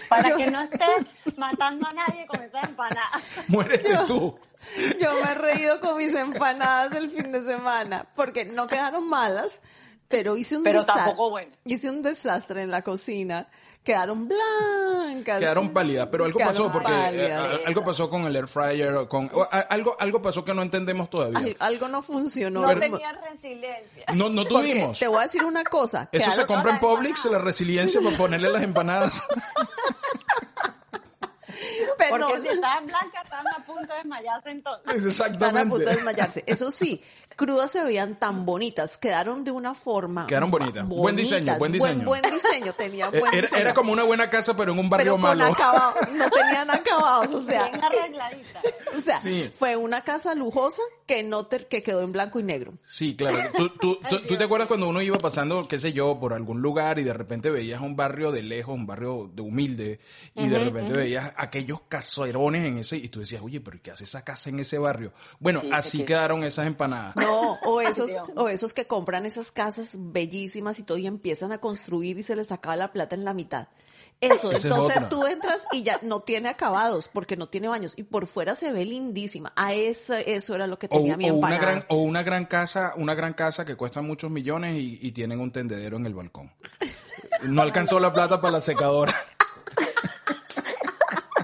Para 0.08 0.36
que 0.36 0.46
no 0.46 0.62
estés, 0.62 1.36
matando 1.36 1.88
a 1.88 1.94
nadie 1.94 2.26
con 2.28 2.40
esas 2.42 2.68
empanadas. 2.68 3.22
Muérete 3.48 3.96
tú. 4.06 4.38
Yo 5.00 5.14
me 5.14 5.32
he 5.32 5.34
reído 5.34 5.80
con 5.80 5.96
mis 5.98 6.14
empanadas 6.14 6.90
del 6.92 7.10
fin 7.10 7.32
de 7.32 7.42
semana, 7.42 8.06
porque 8.14 8.44
no 8.44 8.68
quedaron 8.68 9.08
malas, 9.08 9.62
pero 10.06 10.36
hice 10.36 10.56
un 10.56 10.62
Pero 10.62 10.78
desastre. 10.78 11.06
tampoco 11.06 11.30
buenas. 11.30 11.58
Hice 11.64 11.90
un 11.90 12.02
desastre 12.02 12.62
en 12.62 12.70
la 12.70 12.82
cocina. 12.82 13.48
Quedaron 13.88 14.28
blancas. 14.28 15.38
Quedaron 15.38 15.70
pálidas, 15.70 16.08
pero 16.10 16.26
algo 16.26 16.38
pasó 16.38 16.70
porque 16.70 16.92
eh, 17.12 17.32
algo 17.64 17.82
pasó 17.82 18.10
con 18.10 18.26
el 18.26 18.36
air 18.36 18.46
fryer 18.46 18.94
o 18.94 19.08
con 19.08 19.30
o 19.32 19.44
a- 19.50 19.60
algo 19.60 19.96
algo 19.98 20.20
pasó 20.20 20.44
que 20.44 20.52
no 20.52 20.60
entendemos 20.60 21.08
todavía. 21.08 21.38
Al- 21.38 21.56
algo 21.58 21.88
no 21.88 22.02
funcionó. 22.02 22.60
No 22.60 22.78
tenía 22.78 23.12
resiliencia. 23.12 24.04
No 24.14 24.28
no 24.28 24.42
Porque 24.44 24.72
tuvimos. 24.72 24.98
Te 24.98 25.08
voy 25.08 25.20
a 25.20 25.22
decir 25.22 25.42
una 25.42 25.64
cosa. 25.64 26.06
Eso 26.12 26.30
se 26.32 26.44
compra 26.44 26.72
en 26.72 26.80
Publix, 26.80 27.24
la 27.30 27.38
resiliencia 27.38 27.98
para 28.02 28.14
ponerle 28.14 28.50
las 28.50 28.62
empanadas. 28.62 29.22
pero 31.96 32.28
Porque 32.28 32.48
si 32.50 32.54
estaban 32.54 32.86
blancas, 32.86 33.24
estaban 33.24 33.46
a 33.48 33.64
punto 33.64 33.92
de 33.92 33.98
desmayarse 34.00 34.50
entonces. 34.50 35.04
Están 35.06 35.56
a 35.56 35.60
punto 35.62 35.78
de 35.78 35.84
Exactamente. 35.84 35.84
desmayarse. 35.94 36.44
Eso 36.46 36.70
sí, 36.70 37.02
crudas 37.38 37.70
se 37.70 37.82
veían 37.84 38.16
tan 38.16 38.44
bonitas, 38.44 38.98
quedaron 38.98 39.44
de 39.44 39.52
una 39.52 39.72
forma. 39.74 40.26
Quedaron 40.26 40.50
bonitas. 40.50 40.86
Buen 40.86 41.14
diseño, 41.16 41.56
buen 41.56 41.70
diseño. 41.72 42.04
Buen, 42.04 42.20
buen 42.22 42.34
diseño, 42.34 42.72
tenían 42.74 43.10
buen 43.18 43.32
Era, 43.32 43.42
diseño. 43.42 43.60
era 43.62 43.74
como 43.74 43.92
una 43.92 44.02
buena 44.02 44.28
casa, 44.28 44.56
pero 44.56 44.72
en 44.72 44.80
un 44.80 44.90
barrio 44.90 45.04
pero 45.04 45.12
con 45.14 45.38
malo. 45.38 45.44
acabado, 45.46 45.94
no 46.14 46.28
tenían 46.30 46.70
acabados, 46.70 47.34
o 47.34 47.40
sea, 47.42 47.68
Bien 47.70 47.84
arregladita. 47.84 48.60
o 48.98 49.00
sea, 49.00 49.16
Sí. 49.18 49.48
fue 49.54 49.76
una 49.76 50.02
casa 50.02 50.34
lujosa 50.34 50.82
que 51.06 51.22
no 51.22 51.46
te- 51.46 51.66
que 51.68 51.82
quedó 51.82 52.02
en 52.02 52.10
blanco 52.12 52.40
y 52.40 52.42
negro. 52.42 52.74
Sí, 52.84 53.14
claro. 53.16 53.38
¿Tú, 53.56 53.68
tú, 53.70 54.00
tú- 54.10 54.18
tú 54.26 54.36
te 54.36 54.44
acuerdas 54.44 54.66
cuando 54.68 54.88
uno 54.88 55.00
iba 55.00 55.16
pasando, 55.16 55.68
qué 55.68 55.78
sé 55.78 55.92
yo, 55.92 56.18
por 56.18 56.34
algún 56.34 56.60
lugar 56.60 56.98
y 56.98 57.04
de 57.04 57.12
repente 57.14 57.50
veías 57.50 57.80
un 57.80 57.94
barrio 57.94 58.32
de 58.32 58.42
lejos, 58.42 58.74
un 58.74 58.86
barrio 58.86 59.30
de 59.32 59.42
humilde, 59.42 60.00
y 60.34 60.48
de 60.48 60.58
repente 60.58 60.92
veías 60.98 61.32
aquellos 61.36 61.80
caserones 61.88 62.64
en 62.66 62.78
ese, 62.78 62.96
y 62.96 63.08
tú 63.08 63.20
decías, 63.20 63.42
oye, 63.42 63.60
pero 63.60 63.78
¿qué 63.82 63.92
hace 63.92 64.04
esa 64.04 64.24
casa 64.24 64.50
en 64.50 64.58
ese 64.60 64.78
barrio? 64.78 65.12
Bueno, 65.38 65.60
Sí, 65.62 65.68
así 65.72 65.90
sí, 65.90 65.98
sí. 65.98 66.04
quedaron 66.04 66.42
esas 66.42 66.66
empanadas. 66.66 67.14
No, 67.16 67.27
o 67.30 67.80
esos, 67.80 68.10
o 68.36 68.48
esos 68.48 68.72
que 68.72 68.86
compran 68.86 69.26
esas 69.26 69.50
casas 69.50 69.90
bellísimas 69.98 70.78
y 70.78 70.82
todo 70.82 70.98
y 70.98 71.06
empiezan 71.06 71.52
a 71.52 71.58
construir 71.58 72.18
y 72.18 72.22
se 72.22 72.36
les 72.36 72.52
acaba 72.52 72.76
la 72.76 72.92
plata 72.92 73.14
en 73.14 73.24
la 73.24 73.34
mitad. 73.34 73.68
Eso, 74.20 74.50
Esa 74.50 74.66
entonces 74.66 75.08
tú 75.08 75.24
entras 75.28 75.60
y 75.70 75.84
ya 75.84 76.00
no 76.02 76.20
tiene 76.20 76.48
acabados 76.48 77.06
porque 77.06 77.36
no 77.36 77.48
tiene 77.48 77.68
baños 77.68 77.94
y 77.96 78.02
por 78.02 78.26
fuera 78.26 78.56
se 78.56 78.72
ve 78.72 78.84
lindísima. 78.84 79.52
A 79.54 79.74
eso, 79.74 80.14
eso 80.14 80.56
era 80.56 80.66
lo 80.66 80.76
que 80.76 80.86
O, 80.90 80.96
tenía 80.96 81.16
mi 81.16 81.30
o 81.30 81.34
una 81.34 81.46
empanada. 81.54 81.70
gran, 81.72 81.84
o 81.88 81.96
una 81.98 82.22
gran 82.24 82.44
casa, 82.46 82.94
una 82.96 83.14
gran 83.14 83.32
casa 83.34 83.64
que 83.64 83.76
cuesta 83.76 84.02
muchos 84.02 84.28
millones 84.30 84.74
y, 84.76 84.98
y 85.00 85.12
tienen 85.12 85.38
un 85.38 85.52
tendedero 85.52 85.98
en 85.98 86.06
el 86.06 86.14
balcón. 86.14 86.52
No 87.44 87.62
alcanzó 87.62 88.00
la 88.00 88.12
plata 88.12 88.40
para 88.40 88.54
la 88.54 88.60
secadora. 88.60 89.14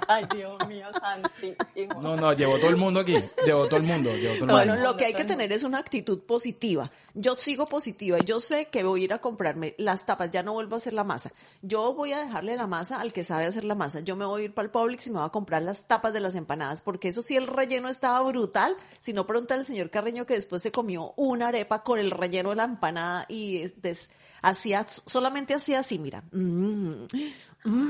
Ay, 0.09 0.27
Dios 0.35 0.57
mío, 0.69 0.87
santísimo. 1.01 2.01
No, 2.03 2.17
no, 2.17 2.33
llevó 2.33 2.59
todo 2.59 2.71
el 2.71 2.77
mundo 2.77 3.01
aquí. 3.01 3.15
Llevó 3.45 3.67
todo 3.67 3.77
el 3.79 3.83
mundo. 3.85 4.11
Llevó 4.15 4.35
todo 4.35 4.45
el 4.47 4.51
Bueno, 4.51 4.75
mundo. 4.75 4.91
lo 4.91 4.97
que 4.97 5.07
hay 5.07 5.15
que 5.15 5.25
tener 5.25 5.53
es 5.53 5.63
una 5.63 5.79
actitud 5.79 6.21
positiva. 6.21 6.91
Yo 7.15 7.37
sigo 7.37 7.67
positiva. 7.67 8.19
Yo 8.19 8.41
sé 8.41 8.67
que 8.67 8.83
voy 8.85 9.03
a 9.03 9.05
ir 9.05 9.13
a 9.13 9.19
comprarme 9.21 9.75
las 9.79 10.05
tapas. 10.07 10.31
Ya 10.31 10.43
no 10.43 10.53
vuelvo 10.53 10.75
a 10.75 10.79
hacer 10.79 10.93
la 10.93 11.05
masa. 11.05 11.33
Yo 11.63 11.95
voy 11.95 12.13
a 12.13 12.19
dejarle 12.25 12.57
la 12.57 12.67
masa 12.67 13.01
al 13.01 13.13
que 13.13 13.25
sabe 13.25 13.47
hacer 13.47 13.65
la 13.65 13.75
masa. 13.75 14.01
Yo 14.01 14.17
me 14.17 14.25
voy 14.25 14.43
a 14.43 14.45
ir 14.47 14.55
para 14.55 14.67
el 14.67 14.71
Publix 14.71 15.07
y 15.07 15.11
me 15.11 15.19
voy 15.19 15.27
a 15.27 15.31
comprar 15.31 15.63
las 15.63 15.87
tapas 15.87 16.13
de 16.13 16.21
las 16.21 16.35
empanadas. 16.35 16.83
Porque 16.83 17.09
eso 17.09 17.23
sí, 17.23 17.37
el 17.37 17.47
relleno 17.47 17.89
estaba 17.89 18.21
brutal. 18.23 18.77
Si 19.01 19.13
no, 19.13 19.27
pregunta 19.27 19.55
el 19.55 19.65
señor 19.67 19.91
Carreño 19.91 20.27
que 20.27 20.35
después 20.35 20.63
se 20.63 20.73
comió 20.73 21.13
una 21.17 21.49
arepa 21.49 21.83
con 21.83 21.99
el 21.99 22.11
relleno 22.11 22.51
de 22.51 22.57
la 22.57 22.65
empanada 22.65 23.27
y 23.29 23.69
des- 23.77 24.09
hacía, 24.49 24.85
solamente 24.87 25.55
hacía 25.55 25.81
así, 25.81 25.99
mira. 25.99 26.23
Mm, 26.33 27.05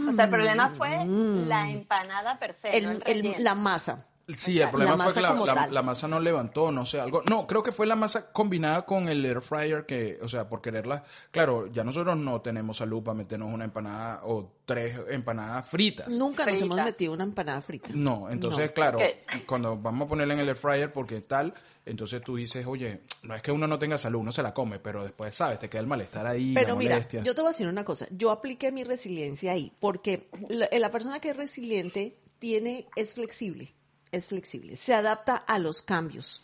O 0.09 0.13
sea, 0.15 0.25
el 0.25 0.31
problema 0.31 0.71
fue 0.71 1.05
la 1.07 1.69
empanada 1.71 2.39
per 2.39 2.55
se, 2.55 2.69
no 2.71 2.77
el- 2.77 2.85
el 2.85 2.91
el- 2.91 3.01
relleno. 3.03 3.35
la 3.39 3.55
masa. 3.55 4.07
Sí, 4.35 4.59
el 4.59 4.69
problema 4.71 4.97
La 4.97 5.05
fue 5.05 5.15
que 5.15 5.21
la, 5.21 5.83
masa 5.83 6.09
no 6.09 6.19
levantó, 6.19 6.73
no 6.73 6.87
sé, 6.87 6.99
algo. 6.99 7.23
No, 7.29 7.47
creo 7.47 7.63
que 7.63 7.73
fue 7.73 7.87
la 7.87 7.95
masa 7.95 8.33
combinada 8.33 8.87
con 8.87 9.09
el 9.09 9.25
air 9.25 9.43
fryer 9.43 9.85
que, 9.85 10.19
o 10.23 10.29
sea, 10.29 10.49
por 10.49 10.63
quererla. 10.63 11.05
Claro, 11.31 11.67
ya 11.67 11.85
nosotros 11.85 12.17
no 12.17 12.41
tenemos 12.41 12.79
salud 12.79 13.03
para 13.03 13.19
meternos 13.19 13.53
una 13.53 13.65
empanada 13.65 14.23
o 14.25 14.51
tres 14.65 14.97
empanadas 15.11 15.69
fritas. 15.69 16.09
Nunca 16.09 16.47
nos 16.47 16.61
hemos 16.63 16.77
metido 16.79 17.13
una 17.13 17.25
empanada 17.25 17.61
frita. 17.61 17.91
No, 17.93 18.31
entonces, 18.31 18.69
No. 18.69 18.75
claro, 18.75 18.99
cuando 19.47 19.77
vamos 19.77 20.07
a 20.07 20.09
ponerla 20.09 20.35
en 20.35 20.41
el 20.41 20.49
air 20.49 20.57
fryer 20.57 20.91
porque 20.91 21.21
tal, 21.21 21.53
entonces 21.85 22.23
tú 22.23 22.37
dices, 22.37 22.65
oye, 22.67 23.03
no 23.25 23.35
es 23.35 23.43
que 23.43 23.53
uno 23.53 23.67
no 23.67 23.79
tenga 23.79 23.99
salud, 23.99 24.21
uno 24.21 24.33
se 24.33 24.43
la 24.43 24.55
come, 24.55 24.79
pero 24.79 25.03
después, 25.05 25.35
¿sabes? 25.35 25.59
Te 25.59 25.69
queda 25.69 25.83
el 25.83 25.87
malestar 25.87 26.27
ahí, 26.27 26.55
Pero 26.55 26.69
la 26.69 26.75
mira, 26.77 26.95
molestia. 26.95 27.23
yo 27.23 27.35
te 27.35 27.43
voy 27.43 27.49
a 27.49 27.53
decir 27.53 27.69
una 27.69 27.85
cosa. 27.85 28.07
Yo 28.11 28.31
apliqué 28.31 28.73
mi 28.73 28.85
resiliencia 28.85 29.53
ahí 29.53 29.71
porque 29.81 30.31
la, 30.49 30.67
la 30.73 30.91
persona 30.91 31.21
que 31.21 31.29
es 31.31 31.37
resiliente 31.37 32.17
tiene 32.39 32.87
es 32.97 33.13
flexible, 33.13 33.75
es 34.15 34.29
flexible, 34.29 34.77
se 34.77 34.95
adapta 34.95 35.37
a 35.37 35.59
los 35.59 35.83
cambios. 35.83 36.43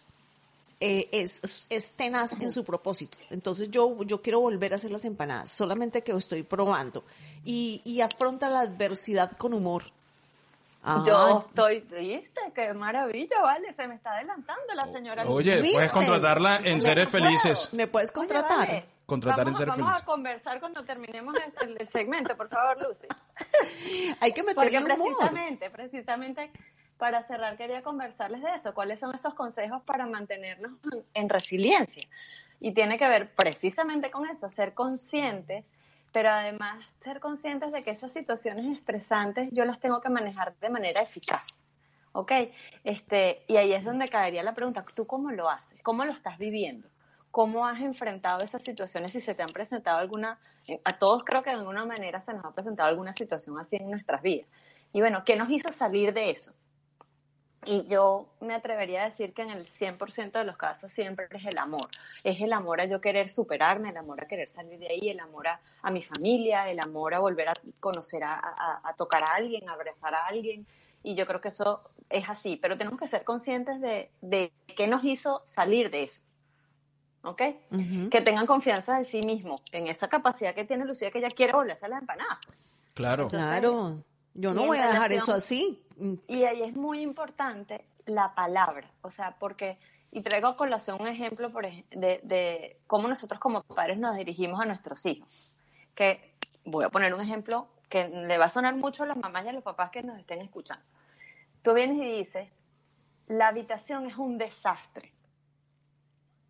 eh, 0.82 1.08
es, 1.12 1.66
es 1.68 1.90
tenaz 1.92 2.32
en 2.40 2.50
su 2.50 2.64
propósito. 2.64 3.18
Entonces 3.30 3.68
yo, 3.70 4.02
yo 4.04 4.22
quiero 4.22 4.40
volver 4.40 4.72
a 4.72 4.76
hacer 4.76 4.90
las 4.90 5.04
empanadas, 5.04 5.50
solamente 5.50 6.02
que 6.02 6.12
estoy 6.12 6.42
probando. 6.42 7.04
Y, 7.44 7.82
y 7.84 8.00
afronta 8.00 8.48
la 8.48 8.60
adversidad 8.60 9.32
con 9.36 9.52
humor. 9.52 9.84
Ah, 10.82 11.04
Yo 11.06 11.40
estoy 11.46 11.82
triste, 11.82 12.40
qué 12.54 12.72
maravilla, 12.72 13.42
vale, 13.42 13.74
se 13.74 13.86
me 13.86 13.96
está 13.96 14.12
adelantando 14.14 14.72
la 14.74 14.90
señora. 14.90 15.26
Oye, 15.28 15.60
¿Viste? 15.60 15.74
puedes 15.74 15.92
contratarla 15.92 16.56
en 16.64 16.76
Me- 16.76 16.80
Seres 16.80 17.10
Felices. 17.10 17.68
¿Me 17.72 17.86
puedes 17.86 18.08
Oye, 18.10 18.14
contratar? 18.14 18.66
vale, 18.68 18.84
Contratar 19.04 19.40
en 19.40 19.44
vamos, 19.52 19.58
Seres 19.58 19.72
Vamos 19.76 19.86
Felices. 19.88 20.02
a 20.02 20.06
conversar 20.06 20.60
cuando 20.60 20.82
terminemos 20.84 21.34
el, 21.62 21.76
el 21.78 21.88
segmento, 21.88 22.34
por 22.34 22.48
favor, 22.48 22.82
Lucy. 22.88 23.06
Hay 24.20 24.32
que 24.32 24.42
Porque 24.44 24.70
meterle 24.70 24.94
humor. 24.94 25.08
precisamente, 25.18 25.68
precisamente 25.68 26.50
para 27.00 27.22
cerrar 27.24 27.56
quería 27.56 27.82
conversarles 27.82 28.42
de 28.42 28.54
eso. 28.54 28.74
¿Cuáles 28.74 29.00
son 29.00 29.12
esos 29.14 29.34
consejos 29.34 29.82
para 29.82 30.06
mantenernos 30.06 30.72
en, 30.92 31.04
en 31.14 31.28
resiliencia? 31.28 32.06
Y 32.60 32.72
tiene 32.72 32.98
que 32.98 33.08
ver 33.08 33.34
precisamente 33.34 34.10
con 34.10 34.28
eso, 34.28 34.48
ser 34.50 34.74
conscientes, 34.74 35.64
pero 36.12 36.28
además 36.28 36.84
ser 37.00 37.18
conscientes 37.18 37.72
de 37.72 37.82
que 37.82 37.90
esas 37.90 38.12
situaciones 38.12 38.66
estresantes 38.66 39.48
yo 39.50 39.64
las 39.64 39.80
tengo 39.80 40.00
que 40.00 40.10
manejar 40.10 40.54
de 40.60 40.68
manera 40.68 41.00
eficaz. 41.00 41.60
¿Ok? 42.12 42.32
Este, 42.84 43.44
y 43.48 43.56
ahí 43.56 43.72
es 43.72 43.84
donde 43.84 44.06
caería 44.06 44.42
la 44.42 44.52
pregunta, 44.52 44.84
¿tú 44.94 45.06
cómo 45.06 45.30
lo 45.30 45.48
haces? 45.48 45.80
¿Cómo 45.82 46.04
lo 46.04 46.12
estás 46.12 46.38
viviendo? 46.38 46.88
¿Cómo 47.30 47.66
has 47.66 47.80
enfrentado 47.80 48.44
esas 48.44 48.62
situaciones? 48.62 49.12
Si 49.12 49.20
se 49.20 49.34
te 49.34 49.42
han 49.42 49.48
presentado 49.48 49.98
alguna, 49.98 50.38
a 50.84 50.98
todos 50.98 51.24
creo 51.24 51.42
que 51.42 51.50
de 51.50 51.56
alguna 51.56 51.84
manera 51.86 52.20
se 52.20 52.34
nos 52.34 52.44
ha 52.44 52.52
presentado 52.52 52.88
alguna 52.88 53.14
situación 53.14 53.58
así 53.58 53.76
en 53.76 53.90
nuestras 53.90 54.20
vidas. 54.20 54.48
Y 54.92 55.00
bueno, 55.00 55.24
¿qué 55.24 55.36
nos 55.36 55.48
hizo 55.48 55.72
salir 55.72 56.12
de 56.12 56.30
eso? 56.30 56.52
Y 57.66 57.84
yo 57.86 58.26
me 58.40 58.54
atrevería 58.54 59.02
a 59.02 59.04
decir 59.06 59.34
que 59.34 59.42
en 59.42 59.50
el 59.50 59.66
100% 59.66 60.38
de 60.38 60.44
los 60.44 60.56
casos 60.56 60.90
siempre 60.90 61.26
es 61.30 61.44
el 61.44 61.58
amor. 61.58 61.88
Es 62.24 62.40
el 62.40 62.52
amor 62.54 62.80
a 62.80 62.86
yo 62.86 63.00
querer 63.02 63.28
superarme, 63.28 63.90
el 63.90 63.96
amor 63.98 64.22
a 64.22 64.26
querer 64.26 64.48
salir 64.48 64.78
de 64.78 64.88
ahí, 64.88 65.10
el 65.10 65.20
amor 65.20 65.48
a, 65.48 65.60
a 65.82 65.90
mi 65.90 66.00
familia, 66.02 66.70
el 66.70 66.78
amor 66.82 67.12
a 67.14 67.18
volver 67.18 67.50
a 67.50 67.52
conocer, 67.78 68.24
a, 68.24 68.32
a- 68.34 68.80
a 68.82 68.94
tocar 68.94 69.22
a 69.24 69.34
alguien, 69.34 69.68
a 69.68 69.74
abrazar 69.74 70.14
a 70.14 70.26
alguien. 70.26 70.66
Y 71.02 71.14
yo 71.14 71.26
creo 71.26 71.40
que 71.42 71.48
eso 71.48 71.82
es 72.08 72.28
así. 72.30 72.56
Pero 72.56 72.78
tenemos 72.78 72.98
que 72.98 73.08
ser 73.08 73.24
conscientes 73.24 73.80
de, 73.80 74.10
de 74.22 74.52
qué 74.74 74.86
nos 74.86 75.04
hizo 75.04 75.42
salir 75.44 75.90
de 75.90 76.04
eso. 76.04 76.22
¿Ok? 77.22 77.42
Que 78.08 78.22
tengan 78.22 78.46
confianza 78.46 78.96
en 78.96 79.04
sí 79.04 79.20
mismos, 79.20 79.60
en 79.72 79.86
esa 79.88 80.08
capacidad 80.08 80.54
que 80.54 80.64
tiene 80.64 80.86
Lucía, 80.86 81.10
que 81.10 81.18
ella 81.18 81.28
quiere 81.28 81.52
volver 81.52 81.72
a 81.72 81.74
hacer 81.74 81.90
las 81.90 82.00
empanadas. 82.00 82.38
Claro. 83.28 83.28
Claro, 83.28 84.02
yo 84.34 84.54
no 84.54 84.66
voy 84.66 84.78
a 84.78 84.86
dejar 84.88 85.08
relación- 85.10 85.16
eso 85.22 85.32
así. 85.32 85.82
Mm, 85.96 86.14
Y 86.28 86.44
ahí 86.44 86.62
es 86.62 86.74
muy 86.76 87.00
importante 87.02 87.84
la 88.06 88.34
palabra, 88.34 88.90
o 89.02 89.10
sea, 89.10 89.36
porque, 89.38 89.78
y 90.10 90.22
traigo 90.22 90.48
a 90.48 90.56
colación 90.56 91.00
un 91.00 91.08
ejemplo 91.08 91.50
por 91.52 91.64
ej- 91.66 91.84
de, 91.90 92.20
de 92.24 92.80
cómo 92.86 93.06
nosotros 93.08 93.38
como 93.40 93.62
padres 93.62 93.98
nos 93.98 94.16
dirigimos 94.16 94.60
a 94.60 94.64
nuestros 94.64 95.04
hijos. 95.06 95.54
Que 95.94 96.34
voy 96.64 96.84
a 96.84 96.88
poner 96.88 97.12
un 97.14 97.20
ejemplo 97.20 97.68
que 97.88 98.08
le 98.08 98.38
va 98.38 98.46
a 98.46 98.48
sonar 98.48 98.74
mucho 98.76 99.02
a 99.02 99.06
las 99.06 99.16
mamás 99.16 99.44
y 99.44 99.48
a 99.48 99.52
los 99.52 99.62
papás 99.62 99.90
que 99.90 100.02
nos 100.02 100.18
estén 100.18 100.40
escuchando. 100.40 100.84
Tú 101.62 101.74
vienes 101.74 101.98
y 101.98 102.18
dices, 102.18 102.48
la 103.26 103.48
habitación 103.48 104.06
es 104.06 104.16
un 104.16 104.38
desastre. 104.38 105.12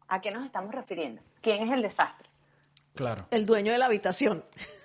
¿A 0.09 0.21
qué 0.21 0.31
nos 0.31 0.45
estamos 0.45 0.75
refiriendo? 0.75 1.23
¿Quién 1.41 1.63
es 1.63 1.73
el 1.73 1.83
desastre? 1.83 2.29
Claro. 2.95 3.27
El 3.31 3.47
dueño 3.47 3.73
de 3.73 3.79
la 3.79 3.87
habitación. 3.87 4.45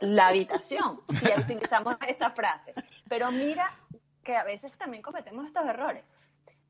la 0.00 0.28
habitación. 0.28 1.00
Y 1.22 1.30
ahí 1.30 1.40
utilizamos 1.40 1.96
esta 2.06 2.30
frase. 2.30 2.74
Pero 3.08 3.30
mira 3.30 3.70
que 4.22 4.36
a 4.36 4.44
veces 4.44 4.72
también 4.76 5.02
cometemos 5.02 5.46
estos 5.46 5.64
errores. 5.66 6.04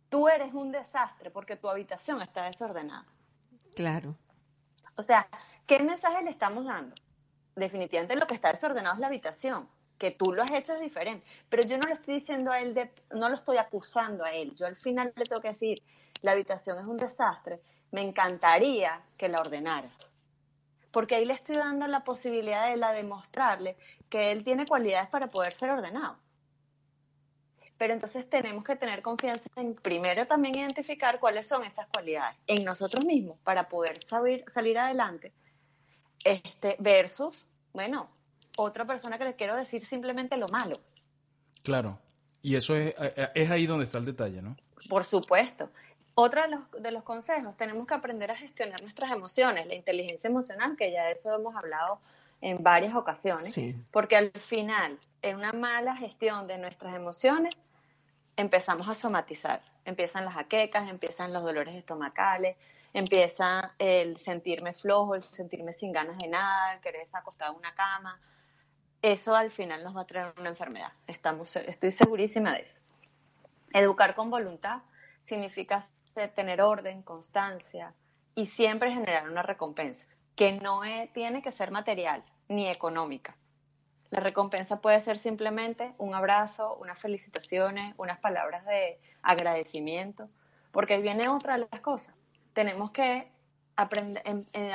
Tú 0.09 0.29
eres 0.29 0.53
un 0.53 0.73
desastre 0.73 1.31
porque 1.31 1.57
tu 1.57 1.69
habitación 1.69 2.21
está 2.23 2.45
desordenada. 2.45 3.07
Claro. 3.75 4.17
O 4.97 5.03
sea, 5.03 5.29
¿qué 5.67 5.81
mensaje 5.81 6.23
le 6.23 6.31
estamos 6.31 6.67
dando? 6.67 6.95
Definitivamente 7.57 8.17
lo 8.17 8.27
que 8.27 8.35
está 8.35 8.53
desordenado 8.53 8.95
es 8.95 9.01
la 9.01 9.07
habitación. 9.07 9.69
Que 9.99 10.11
tú 10.11 10.33
lo 10.33 10.43
has 10.43 10.51
hecho 10.51 10.75
es 10.75 10.81
diferente. 10.81 11.25
Pero 11.49 11.67
yo 11.67 11.79
no 11.79 11.89
le 11.89 11.95
estoy 11.95 12.15
diciendo 12.15 12.51
a 12.51 12.61
él, 12.61 12.75
de, 12.75 12.93
no 13.11 13.29
lo 13.29 13.37
estoy 13.37 13.57
acusando 13.57 14.25
a 14.25 14.33
él. 14.33 14.55
Yo 14.57 14.67
al 14.67 14.77
final 14.77 15.13
le 15.17 15.25
tengo 15.25 15.41
que 15.41 15.49
decir, 15.49 15.79
la 16.23 16.33
habitación 16.33 16.79
es 16.79 16.87
un 16.87 16.97
desastre. 16.97 17.61
Me 17.93 18.03
encantaría 18.03 19.01
que 19.17 19.29
la 19.29 19.39
ordenaras. 19.39 19.93
Porque 20.95 21.17
ahí 21.17 21.25
le 21.25 21.35
estoy 21.35 21.57
dando 21.57 21.89
la 21.89 22.05
posibilidad 22.05 22.69
de 22.69 22.75
él 22.75 22.85
a 22.85 22.93
demostrarle 22.93 23.77
que 24.09 24.31
él 24.31 24.45
tiene 24.45 24.65
cualidades 24.65 25.09
para 25.11 25.27
poder 25.27 25.53
ser 25.53 25.71
ordenado. 25.71 26.17
Pero 27.77 27.93
entonces 27.93 28.31
tenemos 28.31 28.63
que 28.63 28.77
tener 28.77 29.03
confianza 29.03 29.51
en 29.57 29.75
primero 29.75 30.25
también 30.29 30.57
identificar 30.57 31.19
cuáles 31.19 31.49
son 31.49 31.65
esas 31.65 31.89
cualidades 31.89 32.37
en 32.47 32.65
nosotros 32.65 33.05
mismos 33.05 33.37
para 33.43 33.69
poder 33.69 33.99
salir, 34.05 34.45
salir 34.47 34.79
adelante 34.79 35.33
este, 36.25 36.77
versus, 36.79 37.45
bueno, 37.73 38.09
otra 38.57 38.85
persona 38.85 39.19
que 39.19 39.25
le 39.25 39.35
quiero 39.35 39.57
decir 39.57 39.85
simplemente 39.85 40.37
lo 40.37 40.47
malo. 40.53 40.81
Claro. 41.65 41.99
Y 42.41 42.55
eso 42.55 42.77
es, 42.77 42.91
eh, 42.91 43.15
eh, 43.17 43.29
es 43.35 43.51
ahí 43.51 43.67
donde 43.67 43.85
está 43.85 43.99
el 43.99 44.05
detalle, 44.05 44.41
¿no? 44.41 44.57
Por 44.89 45.05
supuesto. 45.05 45.71
Otro 46.17 46.43
de 46.43 46.49
los, 46.49 46.71
de 46.79 46.91
los 46.93 47.03
consejos, 47.03 47.57
tenemos 47.57 47.87
que 47.87 47.95
aprender 47.95 48.31
a 48.31 48.37
gestionar 48.37 48.81
nuestras 48.83 49.11
emociones, 49.11 49.67
la 49.67 49.75
inteligencia 49.75 50.29
emocional, 50.29 50.77
que 50.77 50.93
ya 50.93 51.05
de 51.05 51.13
eso 51.13 51.35
hemos 51.35 51.57
hablado 51.57 52.01
en 52.41 52.63
varias 52.63 52.95
ocasiones, 52.95 53.59
porque 53.91 54.17
al 54.17 54.31
final, 54.33 54.99
en 55.23 55.37
una 55.37 55.53
mala 55.53 55.97
gestión 55.97 56.47
de 56.47 56.59
nuestras 56.59 56.95
emociones, 56.95 57.55
empezamos 58.37 58.87
a 58.89 58.95
somatizar. 58.95 59.63
Empiezan 59.87 60.25
las 60.27 60.35
jaquecas, 60.35 60.89
empiezan 60.89 61.33
los 61.33 61.43
dolores 61.43 61.75
estomacales, 61.75 62.57
empieza 62.93 63.73
el 63.79 64.19
sentirme 64.19 64.75
flojo, 64.75 65.15
el 65.15 65.23
sentirme 65.23 65.73
sin 65.73 65.93
ganas 65.93 66.19
de 66.19 66.29
nada, 66.29 66.75
el 66.75 66.81
querer 66.81 67.03
estar 67.03 67.23
acostado 67.23 67.53
en 67.53 67.59
una 67.59 67.75
cama. 67.75 68.21
Eso 69.01 69.35
al 69.35 69.51
final 69.51 69.83
nos 69.83 69.97
va 69.97 70.03
a 70.03 70.07
traer 70.07 70.33
una 70.39 70.51
enfermedad. 70.51 70.93
Estamos, 71.07 71.57
estoy 71.57 71.93
segurísima 71.93 72.53
de 72.53 72.61
eso. 72.61 72.81
Educar 73.73 74.15
con 74.15 74.31
voluntad 74.31 74.83
significa 75.25 75.85
tener 76.35 76.63
orden, 76.63 77.03
constancia 77.03 77.95
y 78.35 78.47
siempre 78.47 78.93
generar 78.93 79.29
una 79.29 79.43
recompensa, 79.43 80.07
que 80.35 80.53
no 80.53 80.83
tiene 81.13 81.43
que 81.43 81.51
ser 81.51 81.71
material 81.71 82.25
ni 82.49 82.69
económica. 82.69 83.37
La 84.11 84.21
recompensa 84.21 84.81
puede 84.81 85.01
ser 85.01 85.17
simplemente 85.17 85.93
un 85.99 86.15
abrazo, 86.15 86.77
unas 86.77 86.99
felicitaciones, 86.99 87.95
unas 87.97 88.19
palabras 88.19 88.65
de 88.67 89.01
agradecimiento, 89.23 90.29
porque 90.71 90.95
ahí 90.95 91.03
viene 91.03 91.29
otra 91.29 91.59
de 91.59 91.69
las 91.71 91.81
cosas 91.81 92.15
tenemos 92.55 92.93
que 92.93 93.31
aprender, 93.77 94.23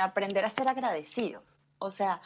aprender 0.00 0.44
a 0.44 0.50
ser 0.50 0.70
agradecidos. 0.70 1.42
O 1.78 1.90
sea, 1.90 2.20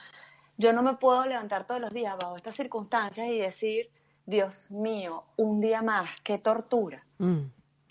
yo 0.58 0.72
no 0.74 0.82
me 0.82 0.96
puedo 0.96 1.24
levantar 1.24 1.66
todos 1.66 1.80
los 1.80 1.92
días 1.92 2.16
bajo 2.20 2.36
estas 2.36 2.56
circunstancias 2.56 3.28
y 3.28 3.38
decir, 3.38 3.90
Dios 4.26 4.70
mío, 4.70 5.24
un 5.36 5.60
día 5.60 5.80
más, 5.80 6.10
qué 6.22 6.38
tortura. 6.38 7.04
Mm, 7.18 7.46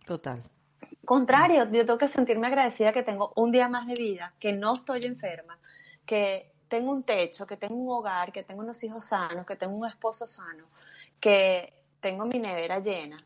total. 0.06 0.44
Contrario, 1.06 1.70
yo 1.72 1.86
tengo 1.86 1.98
que 1.98 2.08
sentirme 2.08 2.48
agradecida 2.48 2.94
que 2.94 3.04
tengo 3.04 3.34
un 3.36 3.52
día 3.52 3.68
más 3.68 3.88
de 3.88 3.94
vida, 3.94 4.34
que 4.40 4.54
no 4.54 4.74
estoy 4.74 5.02
enferma, 5.04 5.60
que 6.06 6.52
tengo 6.70 6.92
un 6.92 7.04
techo, 7.04 7.46
que 7.46 7.58
tengo 7.58 7.76
un 7.76 7.92
hogar, 7.92 8.32
que 8.32 8.44
tengo 8.44 8.62
unos 8.62 8.82
hijos 8.84 9.06
sanos, 9.06 9.46
que 9.46 9.56
tengo 9.56 9.76
un 9.76 9.88
esposo 9.88 10.28
sano, 10.28 10.66
que 11.20 11.74
tengo 12.00 12.26
mi 12.26 12.40
nevera 12.40 12.80
llena, 12.80 13.18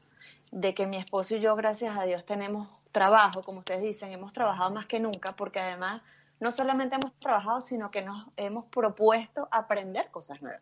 de 0.51 0.73
que 0.73 0.87
mi 0.87 0.97
esposo 0.97 1.35
y 1.35 1.39
yo, 1.39 1.55
gracias 1.55 1.97
a 1.97 2.03
Dios, 2.03 2.25
tenemos 2.25 2.67
trabajo, 2.91 3.43
como 3.43 3.59
ustedes 3.59 3.83
dicen, 3.83 4.11
hemos 4.11 4.33
trabajado 4.33 4.71
más 4.71 4.87
que 4.87 4.99
nunca 4.99 5.35
porque 5.35 5.59
además 5.59 6.01
no 6.39 6.51
solamente 6.51 6.95
hemos 6.95 7.13
trabajado, 7.19 7.61
sino 7.61 7.91
que 7.91 8.01
nos 8.01 8.27
hemos 8.37 8.65
propuesto 8.65 9.47
aprender 9.51 10.09
cosas 10.09 10.41
nuevas. 10.41 10.61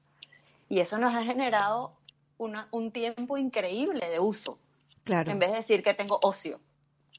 Y 0.67 0.79
eso 0.79 0.97
nos 0.97 1.15
ha 1.15 1.23
generado 1.23 1.93
un 2.37 2.91
tiempo 2.91 3.37
increíble 3.37 4.09
de 4.09 4.19
uso. 4.19 4.57
Claro. 5.05 5.31
En 5.31 5.39
vez 5.39 5.51
de 5.51 5.57
decir 5.57 5.83
que 5.83 5.93
tengo 5.93 6.19
ocio. 6.23 6.59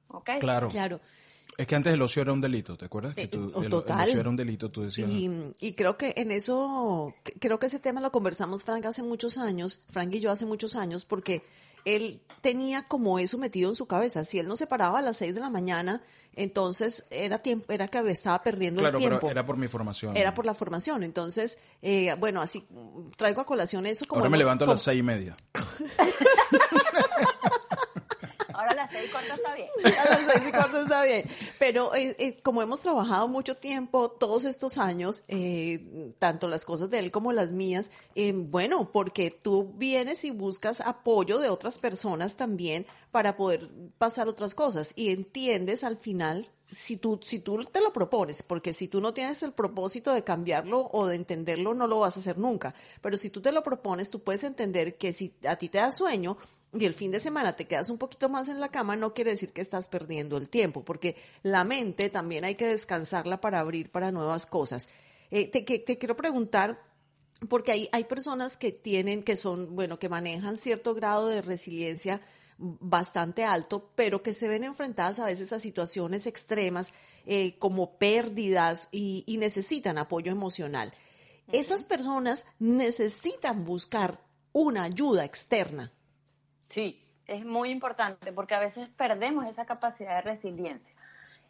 ¿Ok? 0.08 0.30
Claro. 0.40 0.68
Claro. 0.68 1.00
Es 1.56 1.66
que 1.66 1.74
antes 1.74 1.94
el 1.94 2.02
ocio 2.02 2.20
era 2.20 2.32
un 2.32 2.40
delito, 2.40 2.76
¿te 2.76 2.84
acuerdas? 2.84 3.14
Que 3.14 3.22
eh, 3.22 3.30
el, 3.32 3.72
ocio 3.72 4.20
era 4.20 4.28
un 4.28 4.36
delito, 4.36 4.70
tú 4.70 4.82
decías. 4.82 5.08
Y, 5.08 5.54
y, 5.60 5.72
creo 5.72 5.96
que 5.96 6.12
en 6.16 6.30
eso, 6.30 7.14
creo 7.40 7.58
que 7.58 7.66
ese 7.66 7.78
tema 7.78 8.02
lo 8.02 8.12
conversamos, 8.12 8.62
Frank, 8.62 8.84
hace 8.84 9.02
muchos 9.02 9.38
años, 9.38 9.80
Frank 9.90 10.12
y 10.12 10.20
yo 10.20 10.30
hace 10.30 10.44
muchos 10.44 10.76
años, 10.76 11.06
porque 11.06 11.42
él 11.86 12.20
tenía 12.42 12.82
como 12.82 13.18
eso 13.18 13.38
metido 13.38 13.70
en 13.70 13.76
su 13.76 13.86
cabeza. 13.86 14.24
Si 14.24 14.38
él 14.38 14.48
no 14.48 14.56
se 14.56 14.66
paraba 14.66 14.98
a 14.98 15.02
las 15.02 15.16
seis 15.16 15.34
de 15.34 15.40
la 15.40 15.48
mañana, 15.48 16.02
entonces 16.34 17.06
era 17.10 17.38
tiempo, 17.38 17.72
era 17.72 17.88
que 17.88 17.98
estaba 18.10 18.42
perdiendo 18.42 18.86
el 18.86 18.96
tiempo. 18.96 19.20
Pero 19.20 19.30
era 19.30 19.46
por 19.46 19.56
mi 19.56 19.68
formación. 19.68 20.14
Era 20.16 20.34
por 20.34 20.44
la 20.44 20.54
formación. 20.54 21.04
Entonces, 21.04 21.58
eh, 21.80 22.14
bueno, 22.18 22.42
así 22.42 22.66
traigo 23.16 23.40
a 23.40 23.46
colación 23.46 23.86
eso 23.86 24.04
como. 24.06 24.18
Ahora 24.18 24.30
me 24.30 24.36
levanto 24.36 24.64
a 24.64 24.68
las 24.68 24.82
seis 24.82 24.98
y 24.98 25.02
media. 25.02 25.36
Ahora 28.52 28.72
a 28.72 28.74
las 28.74 28.90
seis 28.90 29.08
y 29.08 29.10
cuarto 29.10 29.34
está 29.46 29.54
bien. 29.54 29.98
A 29.98 30.32
seis 30.32 30.48
y 30.48 30.50
cuarto 30.50 30.80
está 30.82 31.04
bien. 31.04 31.28
Pero 31.58 31.94
eh, 31.94 32.16
eh, 32.18 32.36
como 32.42 32.62
hemos 32.62 32.80
trabajado 32.80 33.28
mucho 33.28 33.56
tiempo, 33.56 34.10
todos 34.10 34.44
estos 34.44 34.78
años, 34.78 35.22
eh, 35.28 36.12
tanto 36.18 36.48
las 36.48 36.64
cosas 36.64 36.90
de 36.90 36.98
él 36.98 37.10
como 37.10 37.32
las 37.32 37.52
mías, 37.52 37.90
bueno, 38.34 38.90
porque 38.92 39.30
tú 39.30 39.72
vienes 39.76 40.24
y 40.24 40.30
buscas 40.30 40.80
apoyo 40.80 41.38
de 41.38 41.48
otras 41.48 41.78
personas 41.78 42.36
también 42.36 42.86
para 43.10 43.36
poder 43.36 43.70
pasar 43.98 44.28
otras 44.28 44.54
cosas 44.54 44.92
y 44.96 45.10
entiendes 45.10 45.84
al 45.84 45.96
final 45.96 46.50
si 46.70 46.96
tú, 46.96 47.20
si 47.22 47.38
tú 47.38 47.64
te 47.64 47.80
lo 47.80 47.92
propones, 47.92 48.42
porque 48.42 48.72
si 48.72 48.88
tú 48.88 49.00
no 49.00 49.14
tienes 49.14 49.42
el 49.42 49.52
propósito 49.52 50.12
de 50.12 50.24
cambiarlo 50.24 50.88
o 50.92 51.06
de 51.06 51.16
entenderlo, 51.16 51.74
no 51.74 51.86
lo 51.86 52.00
vas 52.00 52.16
a 52.16 52.20
hacer 52.20 52.38
nunca. 52.38 52.74
Pero 53.00 53.16
si 53.16 53.30
tú 53.30 53.40
te 53.40 53.52
lo 53.52 53.62
propones, 53.62 54.10
tú 54.10 54.20
puedes 54.22 54.44
entender 54.44 54.96
que 54.96 55.12
si 55.12 55.34
a 55.46 55.56
ti 55.56 55.68
te 55.68 55.78
da 55.78 55.92
sueño, 55.92 56.36
y 56.72 56.84
el 56.84 56.94
fin 56.94 57.10
de 57.10 57.20
semana 57.20 57.56
te 57.56 57.66
quedas 57.66 57.90
un 57.90 57.98
poquito 57.98 58.28
más 58.28 58.48
en 58.48 58.60
la 58.60 58.70
cama, 58.70 58.96
no 58.96 59.14
quiere 59.14 59.30
decir 59.30 59.52
que 59.52 59.60
estás 59.60 59.88
perdiendo 59.88 60.36
el 60.36 60.48
tiempo, 60.48 60.84
porque 60.84 61.16
la 61.42 61.64
mente 61.64 62.10
también 62.10 62.44
hay 62.44 62.54
que 62.54 62.66
descansarla 62.66 63.40
para 63.40 63.60
abrir 63.60 63.90
para 63.90 64.12
nuevas 64.12 64.46
cosas. 64.46 64.88
Eh, 65.30 65.48
te, 65.50 65.62
te, 65.62 65.98
quiero 65.98 66.16
preguntar, 66.16 66.82
porque 67.48 67.72
hay, 67.72 67.88
hay 67.92 68.04
personas 68.04 68.56
que 68.56 68.72
tienen, 68.72 69.22
que 69.22 69.36
son, 69.36 69.74
bueno, 69.74 69.98
que 69.98 70.08
manejan 70.08 70.56
cierto 70.56 70.94
grado 70.94 71.28
de 71.28 71.42
resiliencia 71.42 72.20
bastante 72.58 73.44
alto, 73.44 73.90
pero 73.94 74.22
que 74.22 74.32
se 74.32 74.48
ven 74.48 74.64
enfrentadas 74.64 75.18
a 75.18 75.26
veces 75.26 75.52
a 75.52 75.60
situaciones 75.60 76.26
extremas 76.26 76.92
eh, 77.26 77.58
como 77.58 77.98
pérdidas 77.98 78.88
y, 78.92 79.24
y 79.26 79.36
necesitan 79.36 79.98
apoyo 79.98 80.32
emocional. 80.32 80.92
Esas 81.52 81.84
personas 81.84 82.46
necesitan 82.58 83.64
buscar 83.64 84.20
una 84.52 84.84
ayuda 84.84 85.24
externa 85.24 85.92
Sí, 86.68 87.02
es 87.26 87.44
muy 87.44 87.70
importante 87.70 88.32
porque 88.32 88.54
a 88.54 88.60
veces 88.60 88.88
perdemos 88.96 89.46
esa 89.46 89.66
capacidad 89.66 90.16
de 90.16 90.22
resiliencia 90.22 90.94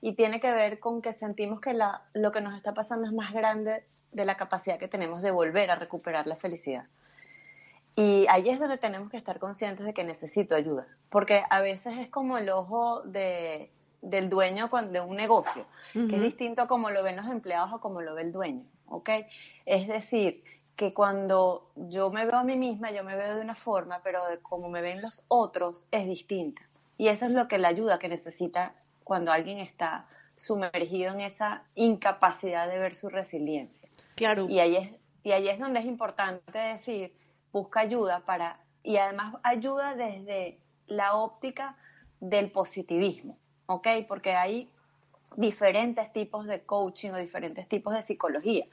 y 0.01 0.15
tiene 0.15 0.41
que 0.41 0.51
ver 0.53 0.79
con 0.79 1.03
que 1.03 1.13
sentimos 1.13 1.61
que 1.61 1.73
la, 1.73 2.03
lo 2.13 2.33
que 2.33 2.41
nos 2.41 2.55
está 2.55 2.75
pasando 2.75 3.07
es 3.07 3.13
más 3.13 3.33
grande 3.33 3.85
de 4.13 4.25
la 4.25 4.37
capacidad 4.37 4.79
que 4.79 4.89
tenemos 4.89 5.23
de 5.23 5.31
volver 5.31 5.71
a 5.71 5.77
recuperar 5.77 6.27
la 6.27 6.37
felicidad. 6.37 6.87
Y 7.97 8.27
ahí 8.29 8.51
es 8.51 8.59
donde 8.59 8.77
tenemos 8.77 9.11
que 9.11 9.17
estar 9.17 9.39
conscientes 9.39 9.87
de 9.87 9.95
que 9.95 10.05
necesito 10.05 10.55
ayuda, 10.55 10.87
porque 11.09 11.43
a 11.49 11.61
veces 11.61 11.99
es 11.99 12.11
como 12.11 12.37
el 12.37 12.51
ojo 12.51 13.03
de, 13.03 13.71
del 14.03 14.29
dueño 14.29 14.69
de 14.69 15.01
un 15.01 15.17
negocio, 15.17 15.65
que 15.93 16.15
es 16.15 16.23
distinto 16.23 16.63
a 16.63 16.67
como 16.67 16.91
lo 16.91 17.03
ven 17.03 17.17
los 17.17 17.27
empleados 17.27 17.73
o 17.73 17.81
como 17.81 18.03
lo 18.03 18.15
ve 18.15 18.23
el 18.23 18.33
dueño, 18.33 18.65
¿ok? 18.87 19.11
Es 19.65 19.89
decir, 19.89 20.45
que 20.77 20.93
cuando 20.93 21.71
yo 21.75 22.11
me 22.11 22.27
veo 22.27 22.37
a 22.37 22.45
mí 22.45 22.55
misma, 22.55 22.91
yo 22.91 23.03
me 23.03 23.17
veo 23.17 23.35
de 23.35 23.41
una 23.41 23.55
forma, 23.55 24.01
pero 24.05 24.27
de 24.27 24.39
como 24.41 24.69
me 24.69 24.83
ven 24.83 25.01
los 25.01 25.25
otros 25.29 25.89
es 25.91 26.07
distinta. 26.07 26.63
Y 26.99 27.09
eso 27.09 27.25
es 27.25 27.33
lo 27.33 27.49
que 27.49 27.59
la 27.59 27.69
ayuda 27.69 27.99
que 27.99 28.09
necesita 28.09 28.75
cuando 29.03 29.33
alguien 29.33 29.59
está 29.59 30.07
sumergido 30.37 31.15
en 31.15 31.23
esa 31.23 31.65
incapacidad 31.75 32.69
de 32.69 32.79
ver 32.79 32.95
su 32.95 33.09
resiliencia. 33.09 33.89
Claro. 34.17 34.47
Y 34.49 34.61
ahí 34.61 34.77
es, 34.77 34.91
y 35.25 35.33
ahí 35.33 35.49
es 35.49 35.59
donde 35.59 35.81
es 35.81 35.87
importante 35.87 36.59
decir, 36.59 37.15
busca 37.53 37.81
ayuda 37.81 38.21
para, 38.21 38.61
y 38.83 38.99
además 38.99 39.35
ayuda 39.43 39.95
desde 39.95 40.59
la 40.87 41.15
óptica 41.15 41.77
del 42.21 42.51
positivismo, 42.51 43.39
¿ok? 43.65 43.89
Porque 44.07 44.35
hay 44.35 44.71
diferentes 45.37 46.13
tipos 46.13 46.47
de 46.47 46.63
coaching 46.63 47.11
o 47.11 47.17
diferentes 47.17 47.67
tipos 47.67 47.95
de 47.95 48.03
psicología 48.03 48.67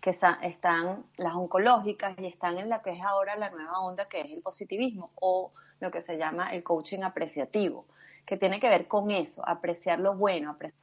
que 0.00 0.10
están 0.10 1.04
las 1.16 1.34
oncológicas 1.34 2.16
y 2.18 2.26
están 2.26 2.58
en 2.58 2.68
la 2.68 2.82
que 2.82 2.90
es 2.90 3.02
ahora 3.02 3.36
la 3.36 3.50
nueva 3.50 3.80
onda, 3.80 4.08
que 4.08 4.20
es 4.20 4.30
el 4.30 4.40
positivismo 4.40 5.10
o 5.16 5.52
lo 5.80 5.90
que 5.90 6.00
se 6.00 6.16
llama 6.16 6.52
el 6.52 6.62
coaching 6.62 7.02
apreciativo, 7.02 7.84
que 8.24 8.36
tiene 8.36 8.60
que 8.60 8.68
ver 8.68 8.86
con 8.86 9.10
eso, 9.10 9.46
apreciar 9.46 9.98
lo 10.00 10.14
bueno, 10.14 10.50
apreciar 10.50 10.74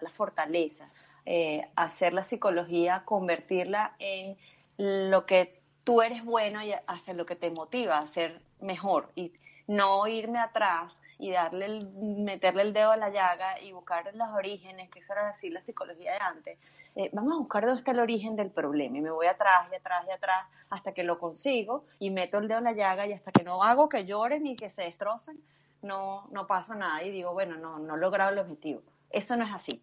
la 0.00 0.10
fortaleza, 0.10 0.88
eh, 1.24 1.68
hacer 1.76 2.12
la 2.12 2.24
psicología, 2.24 3.02
convertirla 3.04 3.94
en 3.98 4.36
lo 4.78 5.26
que 5.26 5.60
tú 5.84 6.02
eres 6.02 6.24
bueno 6.24 6.62
y 6.62 6.72
hacer 6.86 7.16
lo 7.16 7.26
que 7.26 7.36
te 7.36 7.50
motiva 7.50 7.98
a 7.98 8.06
ser 8.06 8.40
mejor 8.60 9.10
y 9.14 9.32
no 9.66 10.06
irme 10.06 10.38
atrás 10.38 11.02
y 11.18 11.30
darle 11.30 11.66
el, 11.66 11.88
meterle 11.88 12.62
el 12.62 12.72
dedo 12.72 12.92
a 12.92 12.96
la 12.96 13.10
llaga 13.10 13.60
y 13.60 13.72
buscar 13.72 14.14
los 14.14 14.28
orígenes, 14.30 14.90
que 14.90 15.00
eso 15.00 15.12
era 15.12 15.26
decir 15.28 15.52
la 15.52 15.60
psicología 15.60 16.12
de 16.12 16.18
antes, 16.18 16.58
eh, 16.96 17.10
vamos 17.12 17.34
a 17.34 17.36
buscar 17.36 17.62
dónde 17.62 17.76
está 17.78 17.90
el 17.90 18.00
origen 18.00 18.36
del 18.36 18.50
problema 18.50 18.96
y 18.96 19.00
me 19.02 19.10
voy 19.10 19.26
atrás 19.26 19.68
y 19.70 19.76
atrás 19.76 20.06
y 20.08 20.12
atrás 20.12 20.46
hasta 20.70 20.94
que 20.94 21.04
lo 21.04 21.18
consigo 21.18 21.84
y 21.98 22.08
meto 22.08 22.38
el 22.38 22.48
dedo 22.48 22.58
en 22.58 22.64
la 22.64 22.72
llaga 22.72 23.06
y 23.06 23.12
hasta 23.12 23.30
que 23.32 23.44
no 23.44 23.62
hago 23.62 23.90
que 23.90 24.06
lloren 24.06 24.44
ni 24.44 24.56
que 24.56 24.70
se 24.70 24.82
destrocen, 24.82 25.38
no, 25.82 26.26
no 26.30 26.46
pasa 26.46 26.74
nada 26.74 27.02
y 27.02 27.10
digo, 27.10 27.34
bueno, 27.34 27.56
no, 27.56 27.78
no 27.78 27.96
he 27.96 27.98
logrado 27.98 28.32
el 28.32 28.38
objetivo. 28.38 28.80
Eso 29.10 29.36
no 29.36 29.44
es 29.44 29.52
así. 29.52 29.82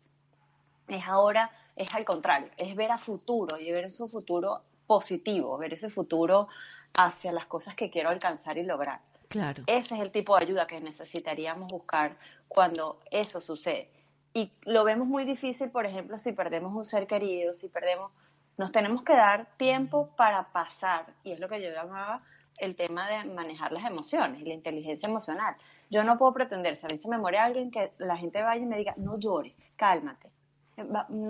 Es 0.88 1.08
ahora, 1.08 1.52
es 1.76 1.94
al 1.94 2.04
contrario, 2.04 2.50
es 2.58 2.76
ver 2.76 2.92
a 2.92 2.98
futuro 2.98 3.60
y 3.60 3.72
ver 3.72 3.92
su 3.92 4.08
futuro 4.08 4.64
positivo, 4.88 5.58
ver 5.60 5.74
ese 5.74 5.92
futuro 5.92 6.48
hacia 7.00 7.32
las 7.32 7.46
cosas 7.46 7.76
que 7.76 7.92
quiero 7.92 8.10
alcanzar 8.10 8.58
y 8.58 8.64
lograr. 8.64 9.02
Claro. 9.30 9.64
Ese 9.68 9.96
es 9.96 10.02
el 10.02 10.12
tipo 10.12 10.36
de 10.36 10.46
ayuda 10.46 10.66
que 10.66 10.82
necesitaríamos 10.82 11.72
buscar 11.72 12.18
cuando 12.48 13.00
eso 13.12 13.40
sucede. 13.40 13.90
Y 14.34 14.52
lo 14.64 14.84
vemos 14.84 15.08
muy 15.08 15.26
difícil, 15.26 15.70
por 15.70 15.86
ejemplo, 15.86 16.18
si 16.18 16.32
perdemos 16.32 16.74
un 16.74 16.86
ser 16.86 17.06
querido, 17.06 17.54
si 17.54 17.70
perdemos, 17.70 18.12
nos 18.58 18.72
tenemos 18.72 19.04
que 19.04 19.14
dar 19.14 19.48
tiempo 19.58 20.10
para 20.16 20.52
pasar, 20.52 21.14
y 21.24 21.32
es 21.32 21.40
lo 21.40 21.48
que 21.48 21.62
yo 21.62 21.70
llamaba 21.70 22.24
el 22.58 22.76
tema 22.76 23.08
de 23.08 23.26
manejar 23.26 23.72
las 23.72 23.86
emociones, 23.86 24.42
la 24.44 24.54
inteligencia 24.54 25.10
emocional. 25.10 25.56
Yo 25.90 26.04
no 26.04 26.18
puedo 26.18 26.34
pretender, 26.34 26.76
si 26.78 26.86
a 26.86 26.90
mí 26.92 27.00
se 27.00 27.08
me 27.08 27.18
muere 27.18 27.38
alguien, 27.38 27.72
que 27.72 27.94
la 28.00 28.18
gente 28.18 28.42
vaya 28.42 28.64
y 28.64 28.66
me 28.66 28.78
diga, 28.78 28.94
no 28.98 29.20
llores, 29.20 29.54
cálmate. 29.76 30.32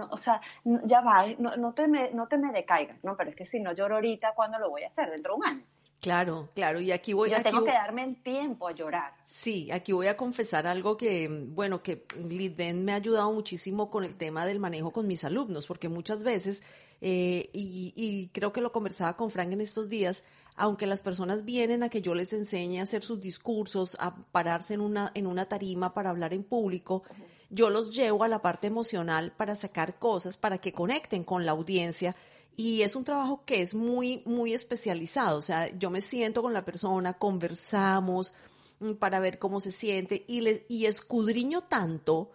o 0.09 0.17
sea, 0.17 0.39
ya 0.63 1.01
va, 1.01 1.25
no, 1.37 1.73
te 1.73 1.87
me, 1.87 2.11
no 2.11 2.27
te 2.27 2.37
me 2.37 2.53
decaigas, 2.53 3.03
¿no? 3.03 3.17
Pero 3.17 3.29
es 3.29 3.35
que 3.35 3.45
si 3.45 3.59
no 3.59 3.73
lloro 3.73 3.95
ahorita, 3.95 4.33
¿cuándo 4.33 4.59
lo 4.59 4.69
voy 4.69 4.83
a 4.83 4.87
hacer? 4.87 5.09
Dentro 5.09 5.33
de 5.33 5.39
un 5.39 5.45
año. 5.45 5.63
Claro, 6.03 6.49
claro, 6.53 6.81
y 6.81 6.91
aquí 6.91 7.13
voy 7.13 7.29
Yo 7.29 7.37
aquí 7.37 7.45
tengo 7.45 7.63
que 7.63 7.71
darme 7.71 8.03
el 8.03 8.21
tiempo 8.21 8.67
a 8.67 8.73
llorar. 8.73 9.13
Sí, 9.23 9.71
aquí 9.71 9.93
voy 9.93 10.07
a 10.07 10.17
confesar 10.17 10.67
algo 10.67 10.97
que, 10.97 11.29
bueno, 11.29 11.81
que 11.81 12.05
Lidben 12.27 12.83
me 12.83 12.91
ha 12.91 12.95
ayudado 12.95 13.31
muchísimo 13.31 13.89
con 13.89 14.03
el 14.03 14.17
tema 14.17 14.45
del 14.45 14.59
manejo 14.59 14.91
con 14.91 15.07
mis 15.07 15.23
alumnos, 15.23 15.65
porque 15.65 15.87
muchas 15.87 16.23
veces, 16.23 16.61
eh, 16.99 17.49
y, 17.53 17.93
y 17.95 18.27
creo 18.33 18.51
que 18.51 18.59
lo 18.59 18.73
conversaba 18.73 19.15
con 19.15 19.31
Frank 19.31 19.53
en 19.53 19.61
estos 19.61 19.87
días, 19.87 20.25
aunque 20.57 20.87
las 20.87 21.01
personas 21.01 21.45
vienen 21.45 21.83
a 21.83 21.89
que 21.89 22.01
yo 22.01 22.15
les 22.15 22.33
enseñe 22.33 22.79
a 22.79 22.83
hacer 22.83 23.01
sus 23.01 23.21
discursos, 23.21 23.95
a 24.01 24.13
pararse 24.33 24.73
en 24.73 24.81
una, 24.81 25.09
en 25.15 25.25
una 25.25 25.45
tarima 25.45 25.93
para 25.93 26.09
hablar 26.09 26.33
en 26.33 26.43
público, 26.43 27.03
yo 27.49 27.69
los 27.69 27.95
llevo 27.95 28.25
a 28.25 28.27
la 28.27 28.41
parte 28.41 28.67
emocional 28.67 29.31
para 29.31 29.55
sacar 29.55 29.99
cosas, 29.99 30.35
para 30.35 30.57
que 30.57 30.73
conecten 30.73 31.23
con 31.23 31.45
la 31.45 31.53
audiencia 31.53 32.13
y 32.55 32.81
es 32.81 32.95
un 32.95 33.03
trabajo 33.03 33.43
que 33.45 33.61
es 33.61 33.73
muy, 33.73 34.21
muy 34.25 34.53
especializado. 34.53 35.37
O 35.37 35.41
sea, 35.41 35.75
yo 35.77 35.89
me 35.89 36.01
siento 36.01 36.41
con 36.41 36.53
la 36.53 36.65
persona, 36.65 37.13
conversamos 37.13 38.33
mm, 38.79 38.93
para 38.93 39.19
ver 39.19 39.39
cómo 39.39 39.59
se 39.59 39.71
siente 39.71 40.25
y, 40.27 40.41
les, 40.41 40.61
y 40.67 40.85
escudriño 40.85 41.61
tanto 41.61 42.31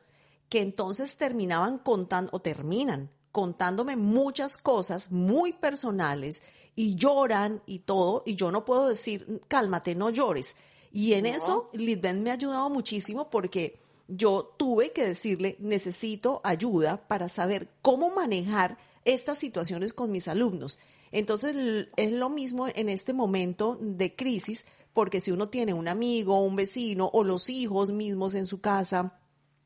que 0.48 0.60
entonces 0.60 1.16
terminaban 1.16 1.78
contando, 1.78 2.30
o 2.32 2.40
terminan 2.40 3.10
contándome 3.32 3.96
muchas 3.96 4.58
cosas 4.58 5.12
muy 5.12 5.52
personales 5.52 6.42
y 6.74 6.94
lloran 6.94 7.62
y 7.66 7.80
todo, 7.80 8.22
y 8.24 8.34
yo 8.34 8.50
no 8.50 8.64
puedo 8.64 8.88
decir, 8.88 9.42
cálmate, 9.48 9.94
no 9.94 10.10
llores. 10.10 10.56
Y 10.92 11.12
en 11.12 11.26
eso, 11.26 11.70
Lidben 11.72 12.22
me 12.22 12.30
ha 12.30 12.34
ayudado 12.34 12.70
muchísimo 12.70 13.30
porque 13.30 13.78
yo 14.08 14.54
tuve 14.56 14.92
que 14.92 15.04
decirle, 15.04 15.56
necesito 15.58 16.40
ayuda 16.44 17.08
para 17.08 17.28
saber 17.28 17.68
cómo 17.82 18.10
manejar 18.10 18.78
estas 19.08 19.38
situaciones 19.38 19.94
con 19.94 20.10
mis 20.10 20.28
alumnos. 20.28 20.78
Entonces 21.10 21.88
es 21.96 22.12
lo 22.12 22.28
mismo 22.28 22.68
en 22.68 22.88
este 22.88 23.12
momento 23.12 23.78
de 23.80 24.14
crisis, 24.14 24.66
porque 24.92 25.20
si 25.20 25.30
uno 25.30 25.48
tiene 25.48 25.72
un 25.72 25.88
amigo, 25.88 26.40
un 26.40 26.56
vecino 26.56 27.10
o 27.12 27.24
los 27.24 27.48
hijos 27.50 27.90
mismos 27.90 28.34
en 28.34 28.46
su 28.46 28.60
casa, 28.60 29.18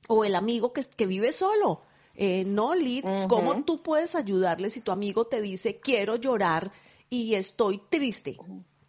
o 0.08 0.24
el 0.24 0.34
amigo 0.34 0.72
que, 0.72 0.82
que 0.96 1.06
vive 1.06 1.32
solo, 1.32 1.82
eh, 2.14 2.44
no, 2.44 2.74
Lid, 2.74 3.04
¿cómo 3.28 3.64
tú 3.64 3.82
puedes 3.82 4.14
ayudarle 4.14 4.70
si 4.70 4.80
tu 4.80 4.92
amigo 4.92 5.26
te 5.26 5.40
dice 5.40 5.80
quiero 5.80 6.16
llorar 6.16 6.70
y 7.08 7.34
estoy 7.34 7.78
triste? 7.88 8.36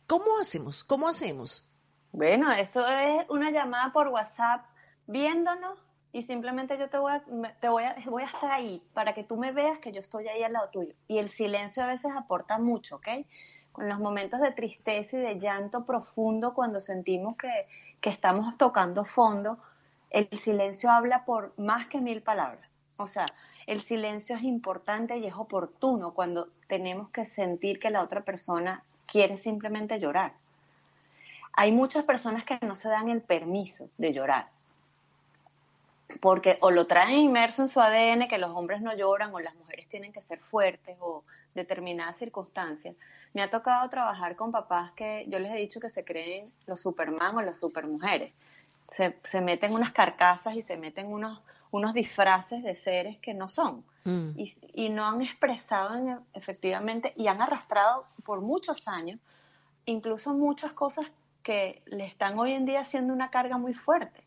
¿Cómo 0.07 0.37
hacemos? 0.39 0.83
¿Cómo 0.83 1.07
hacemos? 1.07 1.67
Bueno, 2.11 2.51
eso 2.51 2.85
es 2.87 3.25
una 3.29 3.49
llamada 3.51 3.91
por 3.91 4.09
WhatsApp 4.09 4.65
viéndonos 5.07 5.79
y 6.13 6.21
simplemente 6.21 6.77
yo 6.77 6.89
te 6.89 6.99
voy 6.99 7.11
a, 7.11 7.23
te 7.59 7.67
voy 7.67 7.83
voy 8.05 8.23
a 8.23 8.27
estar 8.27 8.51
ahí 8.51 8.81
para 8.93 9.13
que 9.13 9.23
tú 9.23 9.35
me 9.35 9.51
veas 9.51 9.79
que 9.79 9.91
yo 9.91 9.99
estoy 9.99 10.27
ahí 10.27 10.43
al 10.43 10.53
lado 10.53 10.69
tuyo. 10.69 10.93
Y 11.07 11.17
el 11.17 11.27
silencio 11.27 11.83
a 11.83 11.87
veces 11.87 12.11
aporta 12.15 12.59
mucho, 12.59 12.97
¿ok? 12.97 13.07
Con 13.71 13.89
los 13.89 13.99
momentos 13.99 14.39
de 14.39 14.51
tristeza 14.51 15.17
y 15.17 15.21
de 15.21 15.39
llanto 15.39 15.85
profundo, 15.85 16.53
cuando 16.53 16.79
sentimos 16.79 17.35
que, 17.35 17.49
que 17.99 18.11
estamos 18.11 18.55
tocando 18.59 19.03
fondo, 19.03 19.57
el 20.11 20.29
silencio 20.37 20.91
habla 20.91 21.25
por 21.25 21.57
más 21.57 21.87
que 21.87 21.99
mil 21.99 22.21
palabras. 22.21 22.69
O 22.97 23.07
sea, 23.07 23.25
el 23.65 23.81
silencio 23.81 24.35
es 24.35 24.43
importante 24.43 25.17
y 25.17 25.25
es 25.25 25.33
oportuno 25.33 26.13
cuando 26.13 26.49
tenemos 26.67 27.09
que 27.09 27.25
sentir 27.25 27.79
que 27.79 27.89
la 27.89 28.03
otra 28.03 28.21
persona 28.21 28.83
quiere 29.07 29.35
simplemente 29.35 29.99
llorar. 29.99 30.33
Hay 31.53 31.71
muchas 31.71 32.03
personas 32.03 32.45
que 32.45 32.59
no 32.61 32.75
se 32.75 32.89
dan 32.89 33.09
el 33.09 33.21
permiso 33.21 33.89
de 33.97 34.13
llorar 34.13 34.52
porque 36.19 36.57
o 36.61 36.71
lo 36.71 36.87
traen 36.87 37.17
inmerso 37.17 37.61
en 37.61 37.67
su 37.67 37.79
ADN 37.79 38.27
que 38.27 38.37
los 38.37 38.51
hombres 38.51 38.81
no 38.81 38.95
lloran 38.95 39.33
o 39.33 39.39
las 39.39 39.55
mujeres 39.55 39.87
tienen 39.89 40.11
que 40.11 40.21
ser 40.21 40.39
fuertes 40.39 40.97
o 40.99 41.23
determinadas 41.55 42.17
circunstancias. 42.17 42.95
Me 43.33 43.41
ha 43.41 43.49
tocado 43.49 43.89
trabajar 43.89 44.35
con 44.35 44.51
papás 44.51 44.91
que 44.91 45.25
yo 45.27 45.39
les 45.39 45.51
he 45.51 45.57
dicho 45.57 45.79
que 45.79 45.89
se 45.89 46.03
creen 46.03 46.51
los 46.65 46.81
Superman 46.81 47.35
o 47.37 47.41
las 47.41 47.59
supermujeres. 47.59 48.33
Se, 48.89 49.17
se 49.23 49.41
meten 49.41 49.73
unas 49.73 49.91
carcasas 49.91 50.55
y 50.55 50.61
se 50.61 50.77
meten 50.77 51.07
unos, 51.07 51.41
unos 51.71 51.93
disfraces 51.93 52.63
de 52.63 52.75
seres 52.75 53.17
que 53.17 53.33
no 53.33 53.47
son 53.47 53.83
mm. 54.03 54.31
y, 54.37 54.53
y, 54.73 54.89
no 54.89 55.05
han 55.05 55.21
expresado 55.21 56.21
efectivamente 56.33 57.13
y 57.15 57.27
han 57.27 57.41
arrastrado 57.41 58.05
por 58.23 58.41
muchos 58.41 58.87
años 58.87 59.19
incluso 59.85 60.33
muchas 60.33 60.73
cosas 60.73 61.07
que 61.41 61.81
le 61.85 62.05
están 62.05 62.39
hoy 62.39 62.53
en 62.53 62.65
día 62.65 62.85
siendo 62.85 63.13
una 63.13 63.29
carga 63.29 63.57
muy 63.57 63.73
fuerte. 63.73 64.23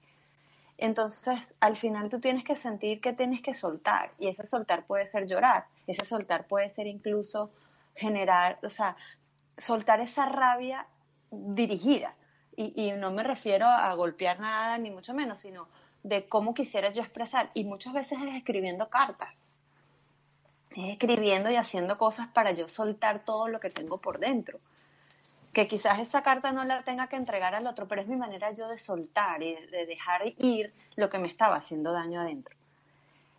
Entonces, 0.79 1.55
al 1.61 1.77
final 1.77 2.11
tú 2.11 2.21
tienes 2.21 2.45
que 2.45 2.55
sentir 2.55 3.01
que 3.01 3.13
tienes 3.13 3.41
que 3.41 3.55
soltar 3.55 4.13
y 4.19 4.29
ese 4.29 4.47
soltar 4.47 4.85
puede 4.87 5.07
ser 5.07 5.27
llorar, 5.27 5.67
ese 5.87 6.05
soltar 6.05 6.47
puede 6.47 6.69
ser 6.69 6.87
incluso 6.87 7.51
generar, 7.95 8.59
o 8.63 8.69
sea, 8.69 8.97
soltar 9.57 10.01
esa 10.01 10.27
rabia 10.27 10.87
dirigida. 11.31 12.15
Y, 12.59 12.91
no 12.93 13.11
me 13.11 13.23
refiero 13.23 13.67
a 13.67 13.93
golpear 13.95 14.41
nada, 14.41 14.79
ni 14.79 14.91
mucho 14.91 15.13
menos, 15.13 15.39
sino 15.39 15.69
de 16.03 16.27
cómo 16.27 16.55
quisiera 16.55 16.91
yo 16.91 17.03
expresar. 17.03 17.51
Y 17.53 17.65
muchas 17.65 17.93
veces 17.93 18.19
es 18.23 18.35
escribiendo 18.35 18.89
cartas, 18.89 19.45
es 20.71 20.93
escribiendo 20.93 21.51
y 21.51 21.57
haciendo 21.57 21.99
cosas 21.99 22.29
para 22.29 22.53
yo 22.53 22.67
soltar 22.69 23.27
todo 23.27 23.49
lo 23.49 23.61
que 23.61 23.69
tengo 23.69 23.99
por 23.99 24.19
dentro 24.19 24.59
que 25.57 25.69
quizás 25.69 25.99
esa 26.01 26.23
carta 26.23 26.53
no 26.53 26.65
la 26.65 26.83
tenga 26.83 27.07
que 27.07 27.17
entregar 27.17 27.55
al 27.55 27.67
otro, 27.67 27.89
pero 27.89 28.03
es 28.03 28.09
mi 28.09 28.17
manera 28.17 28.51
yo 28.53 28.69
de 28.69 28.77
soltar 28.77 29.43
y 29.43 29.55
de 29.55 29.87
dejar 29.87 30.21
ir 30.37 30.75
lo 30.97 31.09
que 31.09 31.19
me 31.19 31.29
estaba 31.29 31.57
haciendo 31.57 31.93
daño 31.93 32.21
adentro. 32.21 32.55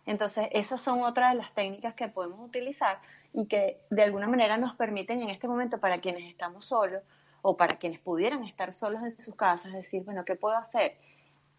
Entonces, 0.04 0.48
esas 0.50 0.80
son 0.80 1.04
otras 1.04 1.30
de 1.30 1.38
las 1.38 1.54
técnicas 1.54 1.94
que 1.94 2.08
podemos 2.08 2.40
utilizar 2.40 2.98
y 3.32 3.46
que 3.46 3.80
de 3.90 4.02
alguna 4.02 4.26
manera 4.26 4.56
nos 4.56 4.74
permiten 4.74 5.22
en 5.22 5.28
este 5.28 5.46
momento 5.46 5.78
para 5.78 5.98
quienes 5.98 6.28
estamos 6.28 6.66
solos 6.66 7.04
o 7.40 7.56
para 7.56 7.76
quienes 7.76 8.00
pudieran 8.00 8.42
estar 8.42 8.72
solos 8.72 9.00
en 9.04 9.12
sus 9.12 9.36
casas, 9.36 9.72
decir, 9.72 10.02
bueno, 10.02 10.24
¿qué 10.24 10.34
puedo 10.34 10.56
hacer 10.56 10.96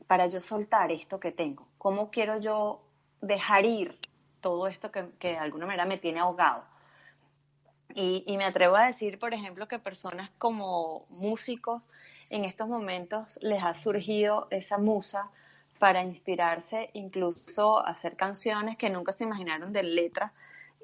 para 0.08 0.28
yo 0.28 0.42
soltar 0.42 0.92
esto 0.92 1.22
que 1.22 1.32
tengo? 1.32 1.70
¿Cómo 1.78 2.12
quiero 2.12 2.38
yo 2.38 2.82
dejar 3.22 3.64
ir 3.64 3.98
todo 4.42 4.68
esto 4.68 4.92
que, 4.92 5.08
que 5.20 5.30
de 5.30 5.38
alguna 5.38 5.68
manera 5.68 5.86
me 5.86 5.98
tiene 5.98 6.20
ahogado? 6.20 6.66
Y, 7.96 8.38
me 8.38 8.46
atrevo 8.46 8.76
a 8.76 8.86
decir, 8.86 9.18
por 9.18 9.34
ejemplo, 9.34 9.68
que 9.68 9.80
personas 9.80 10.30
como 10.38 11.06
músicos 11.10 11.82
en 12.30 12.46
estos 12.46 12.68
momentos 12.68 13.40
les 13.42 13.64
ha 13.64 13.74
surgido 13.74 14.48
esa 14.52 14.78
musa 14.78 15.30
para 15.80 16.04
inspirarse, 16.04 16.92
incluso 16.94 17.86
hacer 17.86 18.16
canciones 18.16 18.78
que 18.78 18.90
nunca 18.90 19.12
se 19.12 19.24
imaginaron 19.24 19.74
de 19.74 19.84
letras, 19.84 20.32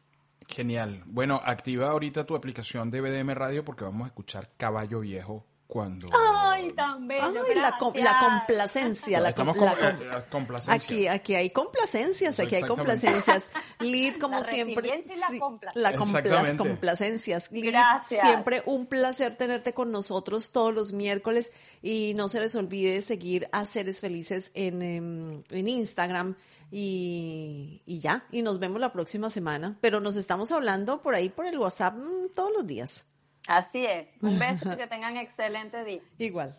Genial. 0.47 1.01
Bueno, 1.05 1.39
activa 1.45 1.91
ahorita 1.91 2.25
tu 2.25 2.35
aplicación 2.35 2.91
de 2.91 2.99
BDM 2.99 3.29
Radio 3.31 3.63
porque 3.63 3.85
vamos 3.85 4.03
a 4.03 4.07
escuchar 4.07 4.49
Caballo 4.57 4.99
Viejo 4.99 5.45
cuando... 5.71 6.09
¡Ay, 6.13 6.69
tan 6.73 7.07
bello! 7.07 7.23
Ay, 7.47 7.55
la, 7.55 7.77
com- 7.77 7.93
la 7.95 8.19
complacencia. 8.19 9.21
La, 9.21 9.31
com- 9.31 9.51
eh, 9.51 9.53
com- 9.57 9.69
eh, 9.69 10.23
complacencia. 10.29 10.73
Aquí, 10.73 11.07
aquí 11.07 11.33
hay 11.33 11.49
complacencias, 11.51 12.37
aquí 12.41 12.55
hay 12.55 12.63
complacencias. 12.63 13.43
Lid, 13.79 14.17
como 14.17 14.35
La 14.35 14.43
siempre. 14.43 15.01
y 15.05 15.17
la 15.17 15.27
sí, 15.29 15.39
complacencia. 15.39 15.81
la 15.91 15.97
compla- 15.97 16.23
las 16.29 16.55
complacencias. 16.55 17.53
Lid, 17.53 17.67
Gracias. 17.71 18.19
siempre 18.21 18.63
un 18.65 18.85
placer 18.85 19.37
tenerte 19.37 19.73
con 19.73 19.93
nosotros 19.93 20.51
todos 20.51 20.73
los 20.73 20.91
miércoles 20.91 21.53
y 21.81 22.15
no 22.17 22.27
se 22.27 22.41
les 22.41 22.53
olvide 22.55 23.01
seguir 23.01 23.47
a 23.53 23.63
Seres 23.63 24.01
Felices 24.01 24.51
en, 24.55 24.81
em, 24.81 25.43
en 25.51 25.67
Instagram. 25.69 26.35
Y, 26.69 27.81
y 27.85 27.99
ya, 27.99 28.25
y 28.29 28.41
nos 28.41 28.59
vemos 28.59 28.81
la 28.81 28.91
próxima 28.91 29.29
semana. 29.29 29.77
Pero 29.79 30.01
nos 30.01 30.17
estamos 30.17 30.51
hablando 30.51 31.01
por 31.01 31.15
ahí 31.15 31.29
por 31.29 31.45
el 31.45 31.57
WhatsApp 31.57 31.95
mm, 31.95 32.33
todos 32.35 32.51
los 32.51 32.67
días. 32.67 33.05
Así 33.47 33.85
es. 33.85 34.13
Un 34.21 34.37
beso 34.39 34.71
y 34.71 34.75
que 34.77 34.87
tengan 34.87 35.17
excelente 35.17 35.83
día. 35.83 36.01
Igual. 36.17 36.57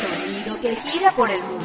Sonido 0.00 0.60
que 0.60 0.76
gira 0.76 1.14
por 1.14 1.30
el 1.30 1.42
mundo. 1.42 1.58